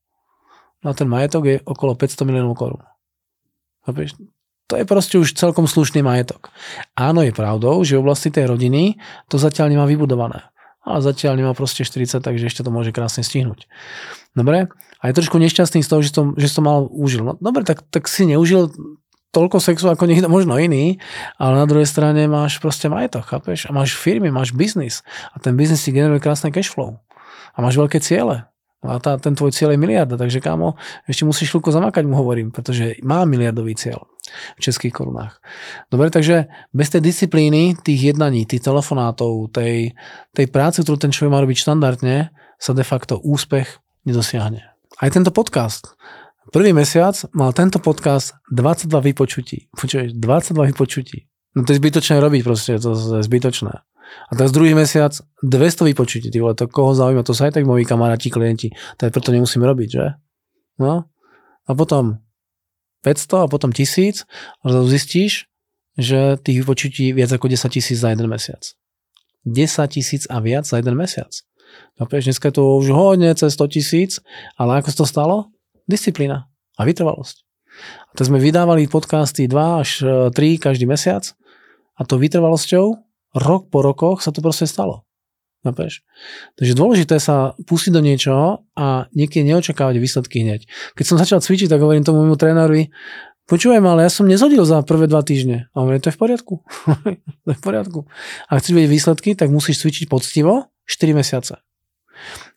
No 0.84 0.92
a 0.92 0.94
ten 0.94 1.08
majetok 1.08 1.44
je 1.48 1.56
okolo 1.64 1.96
500 1.96 2.28
miliónov 2.28 2.60
korún. 2.60 2.84
To 4.72 4.80
je 4.80 4.88
proste 4.88 5.20
už 5.20 5.36
celkom 5.36 5.68
slušný 5.68 6.00
majetok. 6.00 6.50
Áno, 6.96 7.20
je 7.20 7.36
pravdou, 7.36 7.84
že 7.84 8.00
v 8.00 8.04
oblasti 8.08 8.32
tej 8.32 8.48
rodiny 8.48 8.98
to 9.28 9.36
zatiaľ 9.36 9.70
nemá 9.74 9.86
vybudované. 9.86 10.48
Ale 10.84 11.00
zatiaľ 11.00 11.40
nemá 11.40 11.52
proste 11.56 11.88
40, 11.88 12.20
takže 12.20 12.48
ešte 12.48 12.64
to 12.64 12.72
môže 12.72 12.92
krásne 12.92 13.24
stihnúť. 13.24 13.68
Dobre? 14.36 14.68
A 15.00 15.04
je 15.12 15.18
trošku 15.20 15.36
nešťastný 15.40 15.84
z 15.84 15.90
toho, 15.90 16.02
že 16.04 16.12
to, 16.16 16.22
že 16.40 16.48
to 16.52 16.62
mal 16.64 16.88
užil. 16.88 17.24
No, 17.24 17.34
dobre, 17.40 17.68
tak, 17.68 17.84
tak 17.92 18.08
si 18.08 18.28
neužil 18.28 18.72
toľko 19.34 19.58
sexu 19.60 19.90
ako 19.90 20.06
niekto 20.06 20.30
možno 20.30 20.56
iný, 20.62 21.02
ale 21.42 21.58
na 21.58 21.66
druhej 21.66 21.90
strane 21.90 22.30
máš 22.30 22.62
proste 22.62 22.88
majetok, 22.88 23.26
chápeš? 23.26 23.68
A 23.68 23.74
máš 23.74 23.98
firmy, 23.98 24.30
máš 24.30 24.54
biznis. 24.54 25.02
A 25.34 25.42
ten 25.42 25.58
biznis 25.58 25.84
ti 25.84 25.92
generuje 25.92 26.22
krásne 26.22 26.54
cash 26.54 26.70
flow 26.70 27.02
a 27.54 27.58
máš 27.60 27.76
veľké 27.76 27.98
ciele. 28.00 28.46
A 28.84 29.00
tá, 29.00 29.16
ten 29.16 29.32
tvoj 29.32 29.56
cieľ 29.56 29.72
je 29.74 29.80
miliarda, 29.80 30.20
takže 30.20 30.44
kámo, 30.44 30.76
ešte 31.08 31.24
musíš 31.24 31.56
chvíľku 31.56 31.72
zamakať, 31.72 32.04
mu 32.04 32.20
hovorím, 32.20 32.52
pretože 32.52 33.00
má 33.00 33.24
miliardový 33.24 33.80
cieľ 33.80 34.04
v 34.56 34.60
českých 34.60 34.92
korunách. 34.92 35.40
Dobre, 35.88 36.12
takže 36.12 36.52
bez 36.76 36.92
tej 36.92 37.00
disciplíny, 37.04 37.80
tých 37.80 38.14
jednaní, 38.14 38.44
tých 38.44 38.64
telefonátov, 38.64 39.56
tej, 39.56 39.96
tej 40.36 40.48
práce, 40.52 40.84
ktorú 40.84 41.00
ten 41.00 41.16
človek 41.16 41.32
má 41.32 41.40
robiť 41.40 41.58
štandardne, 41.64 42.36
sa 42.60 42.72
de 42.76 42.84
facto 42.84 43.20
úspech 43.24 43.80
nedosiahne. 44.04 44.64
Aj 45.00 45.10
tento 45.12 45.32
podcast. 45.32 45.96
Prvý 46.52 46.76
mesiac 46.76 47.16
mal 47.32 47.56
tento 47.56 47.80
podcast 47.80 48.36
22 48.52 49.16
vypočutí. 49.16 49.72
Počuješ, 49.74 50.20
22 50.20 50.76
vypočutí. 50.76 51.28
No 51.56 51.64
to 51.64 51.72
je 51.72 51.80
zbytočné 51.80 52.18
robiť 52.18 52.42
proste, 52.44 52.78
to 52.82 52.94
je 52.94 53.24
zbytočné. 53.26 53.74
A 54.30 54.32
teraz 54.36 54.52
druhý 54.52 54.76
mesiac 54.78 55.14
200 55.42 55.90
vypočutí, 55.94 56.28
ty 56.30 56.38
vole, 56.40 56.54
to 56.54 56.68
koho 56.68 56.94
zaujíma, 56.94 57.24
to 57.26 57.36
sa 57.36 57.50
aj 57.50 57.60
tak 57.60 57.66
moji 57.68 57.88
kamaráti, 57.88 58.30
klienti, 58.30 58.72
tak 59.00 59.16
preto 59.16 59.32
nemusím 59.32 59.64
robiť, 59.64 59.90
že? 59.90 60.06
No. 60.80 61.08
A 61.64 61.72
potom 61.72 62.20
500 63.04 63.46
a 63.46 63.48
potom 63.52 63.72
1000 63.72 64.28
a 64.64 64.66
zistíš, 64.88 65.48
že 66.00 66.40
tých 66.42 66.66
vypočutí 66.66 67.14
viac 67.14 67.30
ako 67.30 67.52
10 67.52 67.70
tisíc 67.70 67.98
za 68.00 68.10
jeden 68.10 68.28
mesiac. 68.28 68.64
10 69.46 69.70
tisíc 69.92 70.24
a 70.32 70.40
viac 70.40 70.66
za 70.66 70.80
jeden 70.80 70.96
mesiac. 70.96 71.30
Chápeš, 72.00 72.32
dneska 72.32 72.50
je 72.50 72.56
to 72.58 72.64
už 72.80 72.88
hodne 72.94 73.30
cez 73.36 73.54
100 73.54 73.76
tisíc, 73.76 74.12
ale 74.58 74.82
ako 74.82 74.88
sa 74.94 74.98
to 75.04 75.06
stalo? 75.06 75.36
Disciplína 75.86 76.48
a 76.80 76.82
vytrvalosť. 76.88 77.44
A 78.10 78.12
to 78.14 78.24
sme 78.26 78.38
vydávali 78.38 78.86
podcasty 78.86 79.50
2 79.50 79.82
až 79.82 79.90
3 80.32 80.34
e, 80.34 80.58
každý 80.62 80.86
mesiac 80.86 81.26
a 81.98 82.02
to 82.06 82.22
vytrvalosťou 82.22 82.98
rok 83.34 83.70
po 83.74 83.82
rokoch 83.82 84.22
sa 84.22 84.32
to 84.32 84.40
proste 84.40 84.70
stalo. 84.70 85.04
Chápeš? 85.64 86.04
Takže 86.60 86.74
dôležité 86.76 87.16
sa 87.24 87.56
pustiť 87.56 87.96
do 87.96 88.04
niečoho 88.04 88.68
a 88.76 89.08
niekedy 89.16 89.48
neočakávať 89.48 89.96
výsledky 89.96 90.44
hneď. 90.44 90.68
Keď 91.00 91.06
som 91.08 91.16
začal 91.16 91.40
cvičiť, 91.40 91.72
tak 91.72 91.80
hovorím 91.80 92.04
tomu 92.04 92.20
môjmu 92.24 92.36
trénerovi, 92.36 92.92
počúvaj 93.48 93.80
ale 93.80 94.04
ja 94.04 94.12
som 94.12 94.28
nezhodil 94.28 94.68
za 94.68 94.84
prvé 94.84 95.08
dva 95.08 95.24
týždne. 95.24 95.72
A 95.72 95.88
hovorím, 95.88 96.04
to 96.04 96.12
je 96.12 96.16
v 96.16 96.20
poriadku. 96.20 96.54
to 97.48 97.50
je 97.56 97.58
v 97.58 97.64
poriadku. 97.64 98.00
A 98.52 98.60
chceš 98.60 98.76
vidieť 98.76 98.92
výsledky, 98.92 99.30
tak 99.40 99.56
musíš 99.56 99.80
cvičiť 99.88 100.12
poctivo 100.12 100.68
4 100.84 101.16
mesiace. 101.16 101.64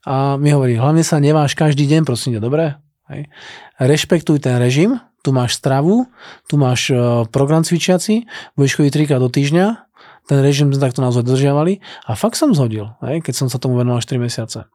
A 0.02 0.34
mi 0.34 0.50
hovorí, 0.50 0.74
hlavne 0.74 1.06
sa 1.06 1.22
neváš 1.22 1.54
každý 1.54 1.86
deň, 1.86 2.02
prosím 2.02 2.38
ťa, 2.38 2.40
dobre? 2.42 2.74
Hej. 3.06 3.30
Rešpektuj 3.78 4.42
ten 4.42 4.58
režim, 4.58 4.98
tu 5.22 5.30
máš 5.30 5.58
stravu, 5.58 6.10
tu 6.50 6.58
máš 6.58 6.90
e, 6.90 6.98
program 7.30 7.62
cvičiaci, 7.62 8.26
budeš 8.58 8.78
chodiť 8.78 8.92
trikrát 8.94 9.22
do 9.22 9.30
týždňa, 9.30 9.85
ten 10.26 10.42
režim 10.42 10.74
sme 10.74 10.82
takto 10.82 10.98
naozaj 11.06 11.22
dodržiavali 11.22 11.78
a 12.10 12.18
fakt 12.18 12.34
som 12.34 12.50
zhodil, 12.50 12.98
hej, 13.06 13.22
keď 13.22 13.34
som 13.34 13.46
sa 13.46 13.62
tomu 13.62 13.78
venoval 13.78 14.02
4 14.02 14.18
mesiace. 14.18 14.66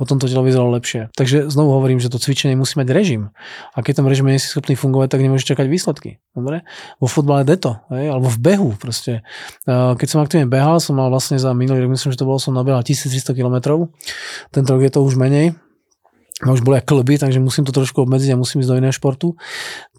Potom 0.00 0.16
to 0.16 0.24
telo 0.24 0.40
vyzeralo 0.40 0.72
lepšie. 0.72 1.12
Takže 1.12 1.52
znovu 1.52 1.76
hovorím, 1.76 2.00
že 2.00 2.08
to 2.08 2.16
cvičenie 2.16 2.56
musí 2.56 2.80
mať 2.80 2.88
režim. 2.88 3.32
A 3.76 3.84
keď 3.84 4.00
tam 4.00 4.08
režim 4.08 4.24
nie 4.24 4.40
si 4.40 4.48
schopný 4.48 4.76
fungovať, 4.76 5.12
tak 5.12 5.20
nemôžeš 5.20 5.44
čakať 5.52 5.66
výsledky. 5.68 6.24
Dobre? 6.32 6.64
Vo 7.00 7.08
futbale 7.08 7.44
deto, 7.44 7.84
hej, 7.92 8.08
alebo 8.16 8.32
v 8.32 8.38
behu 8.40 8.70
proste. 8.80 9.20
Keď 9.68 10.08
som 10.08 10.24
aktívne 10.24 10.48
behal, 10.48 10.80
som 10.80 10.96
mal 10.96 11.12
vlastne 11.12 11.36
za 11.36 11.52
minulý 11.52 11.84
rok, 11.84 11.92
myslím, 11.92 12.16
že 12.16 12.20
to 12.20 12.28
bolo, 12.28 12.40
som 12.40 12.56
nabehal 12.56 12.80
1300 12.80 13.36
km. 13.36 13.88
Tento 14.52 14.68
rok 14.72 14.82
je 14.84 14.92
to 14.92 15.04
už 15.04 15.20
menej, 15.20 15.52
ma 16.44 16.56
už 16.56 16.64
boli 16.64 16.80
aj 16.80 16.88
klby, 16.88 17.20
takže 17.20 17.44
musím 17.44 17.68
to 17.68 17.76
trošku 17.76 18.04
obmedziť 18.04 18.32
a 18.32 18.40
musím 18.40 18.64
ísť 18.64 18.70
do 18.72 18.78
iného 18.80 18.94
športu, 18.94 19.36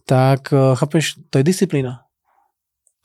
tak 0.05 0.53
e, 0.53 0.77
chápeš, 0.77 1.17
to 1.33 1.41
je 1.41 1.43
disciplína 1.45 2.04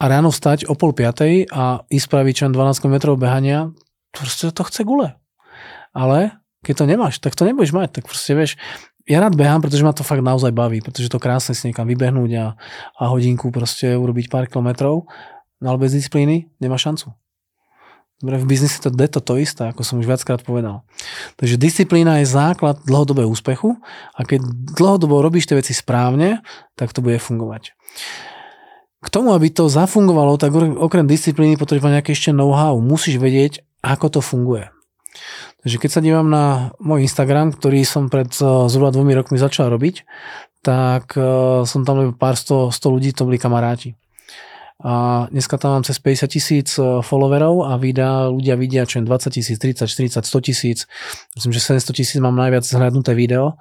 a 0.00 0.04
ráno 0.08 0.32
vstať 0.32 0.64
o 0.64 0.72
pol 0.72 0.96
piatej 0.96 1.52
a 1.52 1.84
ísť 1.92 2.06
spraviť 2.08 2.34
čo 2.40 2.44
12 2.48 2.80
km 2.80 2.96
behania, 3.20 3.68
proste 4.16 4.48
to 4.48 4.64
chce 4.64 4.88
gule. 4.88 5.12
Ale 5.92 6.40
keď 6.64 6.74
to 6.80 6.84
nemáš, 6.88 7.14
tak 7.20 7.36
to 7.36 7.44
nebudeš 7.44 7.76
mať. 7.76 8.00
Tak 8.00 8.04
proste 8.08 8.32
vieš, 8.32 8.56
ja 9.04 9.20
rád 9.20 9.36
behám, 9.36 9.60
pretože 9.60 9.84
ma 9.84 9.92
to 9.92 10.00
fakt 10.00 10.24
naozaj 10.24 10.56
baví, 10.56 10.80
pretože 10.80 11.12
to 11.12 11.20
krásne 11.20 11.52
si 11.52 11.68
niekam 11.68 11.84
vybehnúť 11.84 12.30
a, 12.40 12.46
a 12.96 13.02
hodinku 13.12 13.52
proste 13.52 13.92
urobiť 13.92 14.32
pár 14.32 14.48
kilometrov, 14.48 15.04
no 15.60 15.66
ale 15.68 15.78
bez 15.82 15.92
disciplíny 15.92 16.48
nemá 16.62 16.80
šancu. 16.80 17.12
Dobre, 18.20 18.36
v 18.36 18.52
biznise 18.52 18.76
to 18.84 18.92
je 18.92 19.08
to, 19.08 19.20
to 19.24 19.34
isté, 19.40 19.64
ako 19.72 19.80
som 19.80 19.96
už 19.96 20.04
viackrát 20.04 20.44
povedal. 20.44 20.84
Takže 21.40 21.56
disciplína 21.56 22.20
je 22.20 22.28
základ 22.28 22.76
dlhodobého 22.84 23.24
úspechu 23.32 23.80
a 24.12 24.20
keď 24.28 24.44
dlhodobo 24.76 25.24
robíš 25.24 25.48
tie 25.48 25.56
veci 25.56 25.72
správne, 25.72 26.44
tak 26.76 26.92
to 26.92 27.00
bude 27.00 27.16
fungovať. 27.16 27.72
K 29.00 29.08
tomu, 29.08 29.32
aby 29.32 29.48
to 29.48 29.72
zafungovalo, 29.72 30.36
tak 30.36 30.52
okrem 30.52 31.08
disciplíny 31.08 31.56
potrebuješ 31.56 31.94
nejaké 31.96 32.12
ešte 32.12 32.36
know-how. 32.36 32.76
Musíš 32.84 33.16
vedieť, 33.16 33.64
ako 33.80 34.06
to 34.12 34.20
funguje. 34.20 34.68
Takže 35.60 35.76
keď 35.76 35.90
sa 35.92 36.00
dívam 36.00 36.28
na 36.28 36.72
môj 36.80 37.04
Instagram, 37.04 37.52
ktorý 37.52 37.84
som 37.84 38.08
pred 38.08 38.28
eh, 38.40 38.46
zhruba 38.68 38.92
dvomi 38.92 39.12
rokmi 39.12 39.36
začal 39.36 39.68
robiť, 39.72 40.04
tak 40.64 41.16
eh, 41.16 41.64
som 41.68 41.84
tam 41.84 42.00
len 42.00 42.10
pár 42.16 42.36
sto, 42.36 42.72
sto 42.72 42.88
ľudí, 42.92 43.12
to 43.12 43.28
boli 43.28 43.36
kamaráti. 43.36 43.96
A 44.80 45.28
dneska 45.28 45.60
tam 45.60 45.76
mám 45.76 45.84
cez 45.84 46.00
50 46.00 46.32
tisíc 46.32 46.68
eh, 46.80 47.04
followerov 47.04 47.68
a 47.68 47.76
videa, 47.76 48.32
ľudia 48.32 48.56
vidia 48.56 48.88
čo 48.88 49.04
20 49.04 49.36
tisíc, 49.36 49.56
30, 49.60 49.84
40, 49.88 50.24
100 50.24 50.48
tisíc. 50.48 50.78
Myslím, 51.36 51.52
že 51.52 51.60
700 51.60 51.92
tisíc 51.92 52.18
mám 52.20 52.36
najviac 52.36 52.64
zhľadnuté 52.64 53.12
video. 53.12 53.60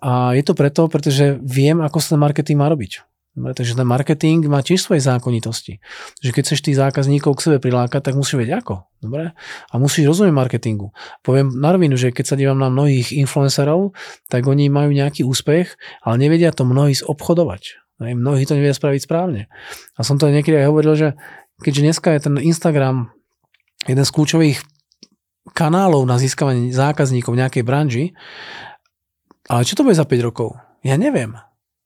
A 0.00 0.32
je 0.32 0.44
to 0.44 0.56
preto, 0.56 0.88
pretože 0.88 1.36
viem, 1.44 1.80
ako 1.80 2.00
sa 2.00 2.16
marketing 2.16 2.60
má 2.60 2.68
robiť. 2.72 3.09
Dobre, 3.30 3.54
takže 3.54 3.78
ten 3.78 3.86
marketing 3.86 4.50
má 4.50 4.58
tiež 4.58 4.82
svoje 4.82 5.06
zákonitosti. 5.06 5.78
Takže 6.18 6.30
keď 6.34 6.42
chceš 6.42 6.60
tých 6.66 6.80
zákazníkov 6.82 7.38
k 7.38 7.44
sebe 7.46 7.58
prilákať, 7.62 8.10
tak 8.10 8.18
musíš 8.18 8.42
vedieť 8.42 8.58
ako. 8.58 8.90
Dobre? 8.98 9.30
A 9.70 9.74
musíš 9.78 10.10
rozumieť 10.10 10.34
marketingu. 10.34 10.90
Poviem 11.22 11.54
na 11.54 11.70
rovinu, 11.70 11.94
že 11.94 12.10
keď 12.10 12.24
sa 12.26 12.34
dívam 12.34 12.58
na 12.58 12.74
mnohých 12.74 13.14
influencerov, 13.14 13.94
tak 14.26 14.50
oni 14.50 14.66
majú 14.66 14.90
nejaký 14.90 15.22
úspech, 15.22 15.78
ale 16.02 16.14
nevedia 16.18 16.50
to 16.50 16.66
mnohí 16.66 16.90
zobchodovať. 16.98 17.78
Mnohí 18.02 18.42
to 18.50 18.58
nevedia 18.58 18.74
spraviť 18.74 19.06
správne. 19.06 19.46
A 19.94 20.00
som 20.02 20.18
to 20.18 20.26
niekedy 20.26 20.58
aj 20.58 20.66
hovoril, 20.66 20.98
že 20.98 21.08
keďže 21.62 21.84
dneska 21.86 22.08
je 22.16 22.20
ten 22.26 22.34
Instagram 22.40 23.14
jeden 23.86 24.02
z 24.02 24.10
kľúčových 24.10 24.58
kanálov 25.54 26.02
na 26.02 26.18
získavanie 26.18 26.74
zákazníkov 26.74 27.30
v 27.36 27.40
nejakej 27.46 27.62
branži, 27.62 28.04
ale 29.46 29.62
čo 29.62 29.78
to 29.78 29.86
bude 29.86 29.94
za 29.94 30.08
5 30.08 30.26
rokov? 30.26 30.56
Ja 30.82 30.98
neviem. 30.98 31.36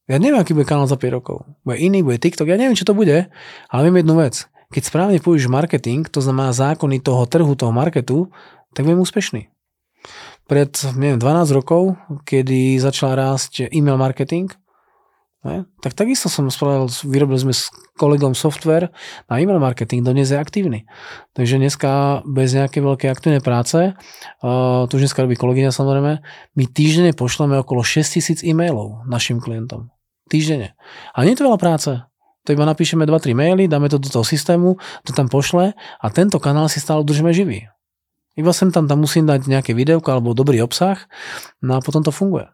Ja 0.05 0.21
neviem, 0.21 0.37
aký 0.37 0.53
bude 0.53 0.69
kanál 0.69 0.85
za 0.85 1.01
5 1.01 1.17
rokov. 1.17 1.49
Bude 1.65 1.81
iný, 1.81 2.05
bude 2.05 2.21
TikTok, 2.21 2.53
ja 2.53 2.61
neviem, 2.61 2.77
čo 2.77 2.85
to 2.85 2.93
bude, 2.93 3.33
ale 3.73 3.81
viem 3.89 4.05
jednu 4.05 4.21
vec. 4.21 4.45
Keď 4.69 4.83
správne 4.85 5.17
použiješ 5.17 5.49
marketing, 5.49 6.05
to 6.13 6.21
znamená 6.21 6.53
zákony 6.53 7.01
toho 7.01 7.25
trhu, 7.25 7.57
toho 7.57 7.73
marketu, 7.73 8.29
tak 8.77 8.85
budem 8.85 9.01
úspešný. 9.01 9.49
Pred, 10.45 10.77
neviem, 11.01 11.17
12 11.17 11.57
rokov, 11.57 11.97
kedy 12.29 12.77
začal 12.77 13.17
rásť 13.17 13.73
e-mail 13.73 13.97
marketing, 13.97 14.53
ne, 15.41 15.65
tak 15.81 15.97
takisto 15.97 16.29
som 16.29 16.53
spravil, 16.53 16.93
vyrobili 17.09 17.41
sme 17.41 17.55
s 17.57 17.73
kolegom 17.97 18.37
software 18.37 18.93
na 19.33 19.41
e-mail 19.41 19.57
marketing, 19.57 20.05
dnes 20.05 20.29
je 20.29 20.37
aktívny. 20.37 20.85
Takže 21.33 21.57
dneska 21.57 22.21
bez 22.29 22.53
nejakej 22.53 22.83
veľkej 22.85 23.09
aktívnej 23.09 23.41
práce, 23.41 23.97
uh, 23.97 24.85
to 24.85 25.01
už 25.01 25.09
dneska 25.09 25.25
robí 25.25 25.41
kolegyňa 25.41 25.73
samozrejme, 25.73 26.13
my 26.61 26.65
týždenne 26.69 27.17
pošleme 27.17 27.57
okolo 27.57 27.81
6000 27.81 28.45
e-mailov 28.45 29.09
našim 29.09 29.41
klientom. 29.41 29.94
Týždenne. 30.31 30.73
A 31.13 31.25
nie 31.25 31.37
je 31.37 31.45
to 31.45 31.49
veľa 31.49 31.61
práce. 31.61 31.91
To 32.45 32.49
iba 32.53 32.69
napíšeme 32.69 33.09
2-3 33.09 33.33
maily, 33.33 33.65
dáme 33.65 33.89
to 33.89 33.97
do 33.97 34.09
toho 34.13 34.25
systému, 34.25 34.77
to 35.05 35.17
tam 35.17 35.33
pošle 35.33 35.73
a 35.77 36.07
tento 36.13 36.37
kanál 36.37 36.69
si 36.69 36.77
stále 36.77 37.01
držíme 37.01 37.33
živý. 37.33 37.73
Iba 38.37 38.53
sem 38.53 38.69
tam, 38.69 38.85
tam 38.85 39.01
musím 39.01 39.25
dať 39.25 39.49
nejaké 39.49 39.73
videoko 39.73 40.13
alebo 40.13 40.37
dobrý 40.37 40.61
obsah, 40.61 41.09
no 41.65 41.79
a 41.79 41.81
potom 41.81 42.05
to 42.05 42.13
funguje. 42.13 42.51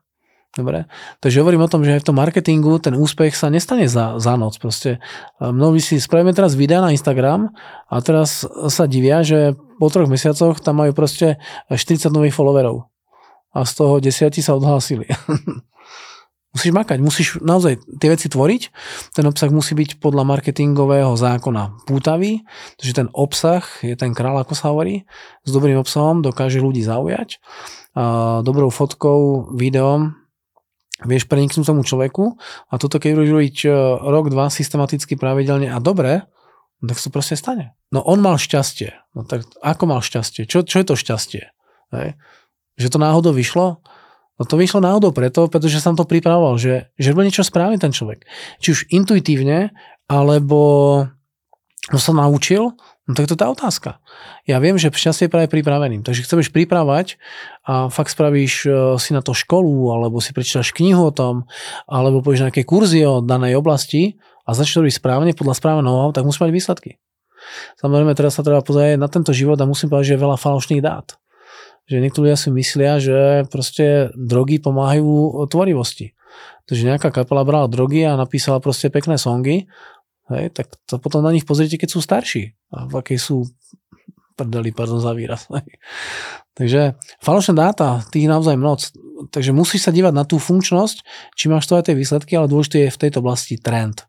Dobre? 0.51 0.91
Takže 1.23 1.47
hovorím 1.47 1.63
o 1.63 1.71
tom, 1.71 1.87
že 1.87 1.95
aj 1.95 2.03
v 2.03 2.09
tom 2.11 2.19
marketingu 2.19 2.83
ten 2.83 2.99
úspech 2.99 3.39
sa 3.39 3.55
nestane 3.55 3.87
za, 3.87 4.19
za 4.19 4.35
noc. 4.35 4.59
Proste 4.59 4.99
mnohí 5.39 5.79
si 5.79 6.03
spravíme 6.03 6.35
teraz 6.35 6.59
videa 6.59 6.83
na 6.83 6.91
Instagram 6.91 7.55
a 7.87 7.95
teraz 8.03 8.43
sa 8.67 8.91
divia, 8.91 9.23
že 9.23 9.55
po 9.79 9.87
troch 9.95 10.11
mesiacoch 10.11 10.59
tam 10.59 10.83
majú 10.83 10.91
proste 10.91 11.39
40 11.71 12.11
nových 12.11 12.35
followerov. 12.35 12.91
A 13.55 13.63
z 13.63 13.73
toho 13.79 14.03
desiatí 14.03 14.43
sa 14.43 14.59
odhlásili. 14.59 15.07
Musíš 16.51 16.75
makať, 16.75 16.99
musíš 16.99 17.29
naozaj 17.39 17.79
tie 18.03 18.11
veci 18.11 18.27
tvoriť. 18.27 18.63
Ten 19.15 19.25
obsah 19.31 19.55
musí 19.55 19.79
byť 19.79 20.03
podľa 20.03 20.27
marketingového 20.27 21.15
zákona 21.15 21.87
pútavý, 21.87 22.43
takže 22.75 22.93
ten 22.93 23.09
obsah 23.15 23.63
je 23.87 23.95
ten 23.95 24.11
král, 24.11 24.35
ako 24.35 24.59
sa 24.59 24.75
hovorí. 24.75 25.07
S 25.47 25.51
dobrým 25.55 25.79
obsahom 25.79 26.27
dokáže 26.27 26.59
ľudí 26.59 26.83
zaujať. 26.83 27.39
A 27.95 28.43
dobrou 28.43 28.71
fotkou, 28.75 29.51
videom 29.55 30.21
vieš 31.05 31.25
preniknúť 31.25 31.65
tomu 31.65 31.81
človeku 31.81 32.37
a 32.69 32.75
toto 32.77 33.01
keď 33.01 33.17
budeš 33.17 33.33
robiť 33.33 33.57
e, 33.65 33.69
rok, 34.05 34.29
dva 34.29 34.53
systematicky, 34.53 35.17
pravidelne 35.17 35.73
a 35.73 35.81
dobre, 35.81 36.29
tak 36.81 36.97
sa 36.97 37.09
proste 37.13 37.37
stane. 37.37 37.77
No 37.93 38.05
on 38.05 38.21
mal 38.25 38.41
šťastie. 38.41 38.97
No 39.17 39.25
tak 39.25 39.45
ako 39.61 39.85
mal 39.89 40.01
šťastie? 40.01 40.49
Čo, 40.49 40.65
čo 40.65 40.81
je 40.81 40.87
to 40.87 40.95
šťastie? 40.97 41.43
Hej? 41.93 42.17
Že 42.81 42.89
to 42.97 42.99
náhodou 43.01 43.33
vyšlo? 43.37 43.85
No 44.41 44.49
to 44.49 44.57
vyšlo 44.57 44.81
náhodou 44.81 45.13
preto, 45.13 45.53
pretože 45.53 45.85
som 45.85 45.93
to 45.93 46.09
pripravoval, 46.09 46.57
že, 46.57 46.89
že 46.97 47.13
robil 47.13 47.29
niečo 47.29 47.45
správne 47.45 47.77
ten 47.77 47.93
človek. 47.93 48.25
Či 48.65 48.69
už 48.73 48.81
intuitívne, 48.89 49.77
alebo 50.09 51.05
no 51.93 51.99
sa 52.01 52.17
naučil, 52.17 52.73
No 53.11 53.19
tak 53.19 53.27
to 53.27 53.35
je 53.35 53.43
tá 53.43 53.51
otázka. 53.51 53.99
Ja 54.47 54.63
viem, 54.63 54.79
že 54.79 54.95
šťastie 54.95 55.27
je 55.27 55.35
práve 55.35 55.51
pripraveným. 55.51 56.07
Takže 56.07 56.23
chceš 56.23 56.55
pripravať 56.55 57.19
a 57.67 57.91
fakt 57.91 58.15
spravíš 58.15 58.55
e, 58.63 58.69
si 59.03 59.11
na 59.11 59.19
to 59.19 59.35
školu, 59.35 59.91
alebo 59.91 60.23
si 60.23 60.31
prečítaš 60.31 60.71
knihu 60.71 61.11
o 61.11 61.11
tom, 61.11 61.51
alebo 61.91 62.23
pôjdeš 62.23 62.47
nejaké 62.47 62.63
kurzy 62.63 63.03
o 63.03 63.19
danej 63.19 63.59
oblasti 63.59 64.23
a 64.47 64.55
začneš 64.55 64.79
to 64.79 64.81
robiť 64.87 64.95
správne 64.95 65.35
podľa 65.35 65.59
správneho 65.59 66.15
tak 66.15 66.23
musí 66.23 66.39
mať 66.39 66.55
výsledky. 66.55 66.91
Samozrejme, 67.83 68.15
teraz 68.15 68.39
sa 68.39 68.47
treba 68.47 68.63
pozrieť 68.63 68.95
na 68.95 69.11
tento 69.11 69.35
život 69.35 69.59
a 69.59 69.67
musím 69.67 69.91
povedať, 69.91 70.15
že 70.15 70.15
je 70.15 70.25
veľa 70.31 70.39
falošných 70.39 70.79
dát. 70.79 71.19
Že 71.89 72.03
niektorí 72.05 72.29
ľudia 72.29 72.39
si 72.39 72.51
myslia, 72.53 72.93
že 72.99 73.49
proste 73.49 74.11
drogy 74.19 74.59
pomáhajú 74.59 75.47
tvorivosti. 75.49 76.13
Takže 76.67 76.87
nejaká 76.87 77.11
kapela 77.11 77.43
brala 77.43 77.67
drogy 77.67 78.07
a 78.07 78.15
napísala 78.15 78.63
proste 78.63 78.93
pekné 78.93 79.19
songy 79.19 79.67
Hej, 80.31 80.55
tak 80.55 80.71
to 80.87 81.03
potom 81.03 81.27
na 81.27 81.35
nich 81.35 81.43
pozrite, 81.43 81.75
keď 81.75 81.91
sú 81.91 81.99
starší. 81.99 82.55
A 82.71 82.87
v 82.87 83.03
akej 83.03 83.19
sú 83.19 83.51
prdeli, 84.39 84.71
pardon 84.71 85.03
za 85.03 85.11
výraz. 85.11 85.51
Takže 86.59 86.95
falošné 87.19 87.55
dáta, 87.59 88.07
tých 88.15 88.31
naozaj 88.31 88.55
moc. 88.55 88.81
Takže 89.35 89.51
musíš 89.51 89.91
sa 89.91 89.93
dívať 89.93 90.15
na 90.15 90.23
tú 90.23 90.39
funkčnosť, 90.39 91.03
či 91.35 91.51
máš 91.51 91.67
to 91.67 91.75
aj 91.75 91.91
tie 91.91 91.99
výsledky, 91.99 92.39
ale 92.39 92.47
dôležité 92.47 92.89
je 92.89 92.95
v 92.95 93.01
tejto 93.07 93.19
oblasti 93.21 93.59
trend. 93.59 94.07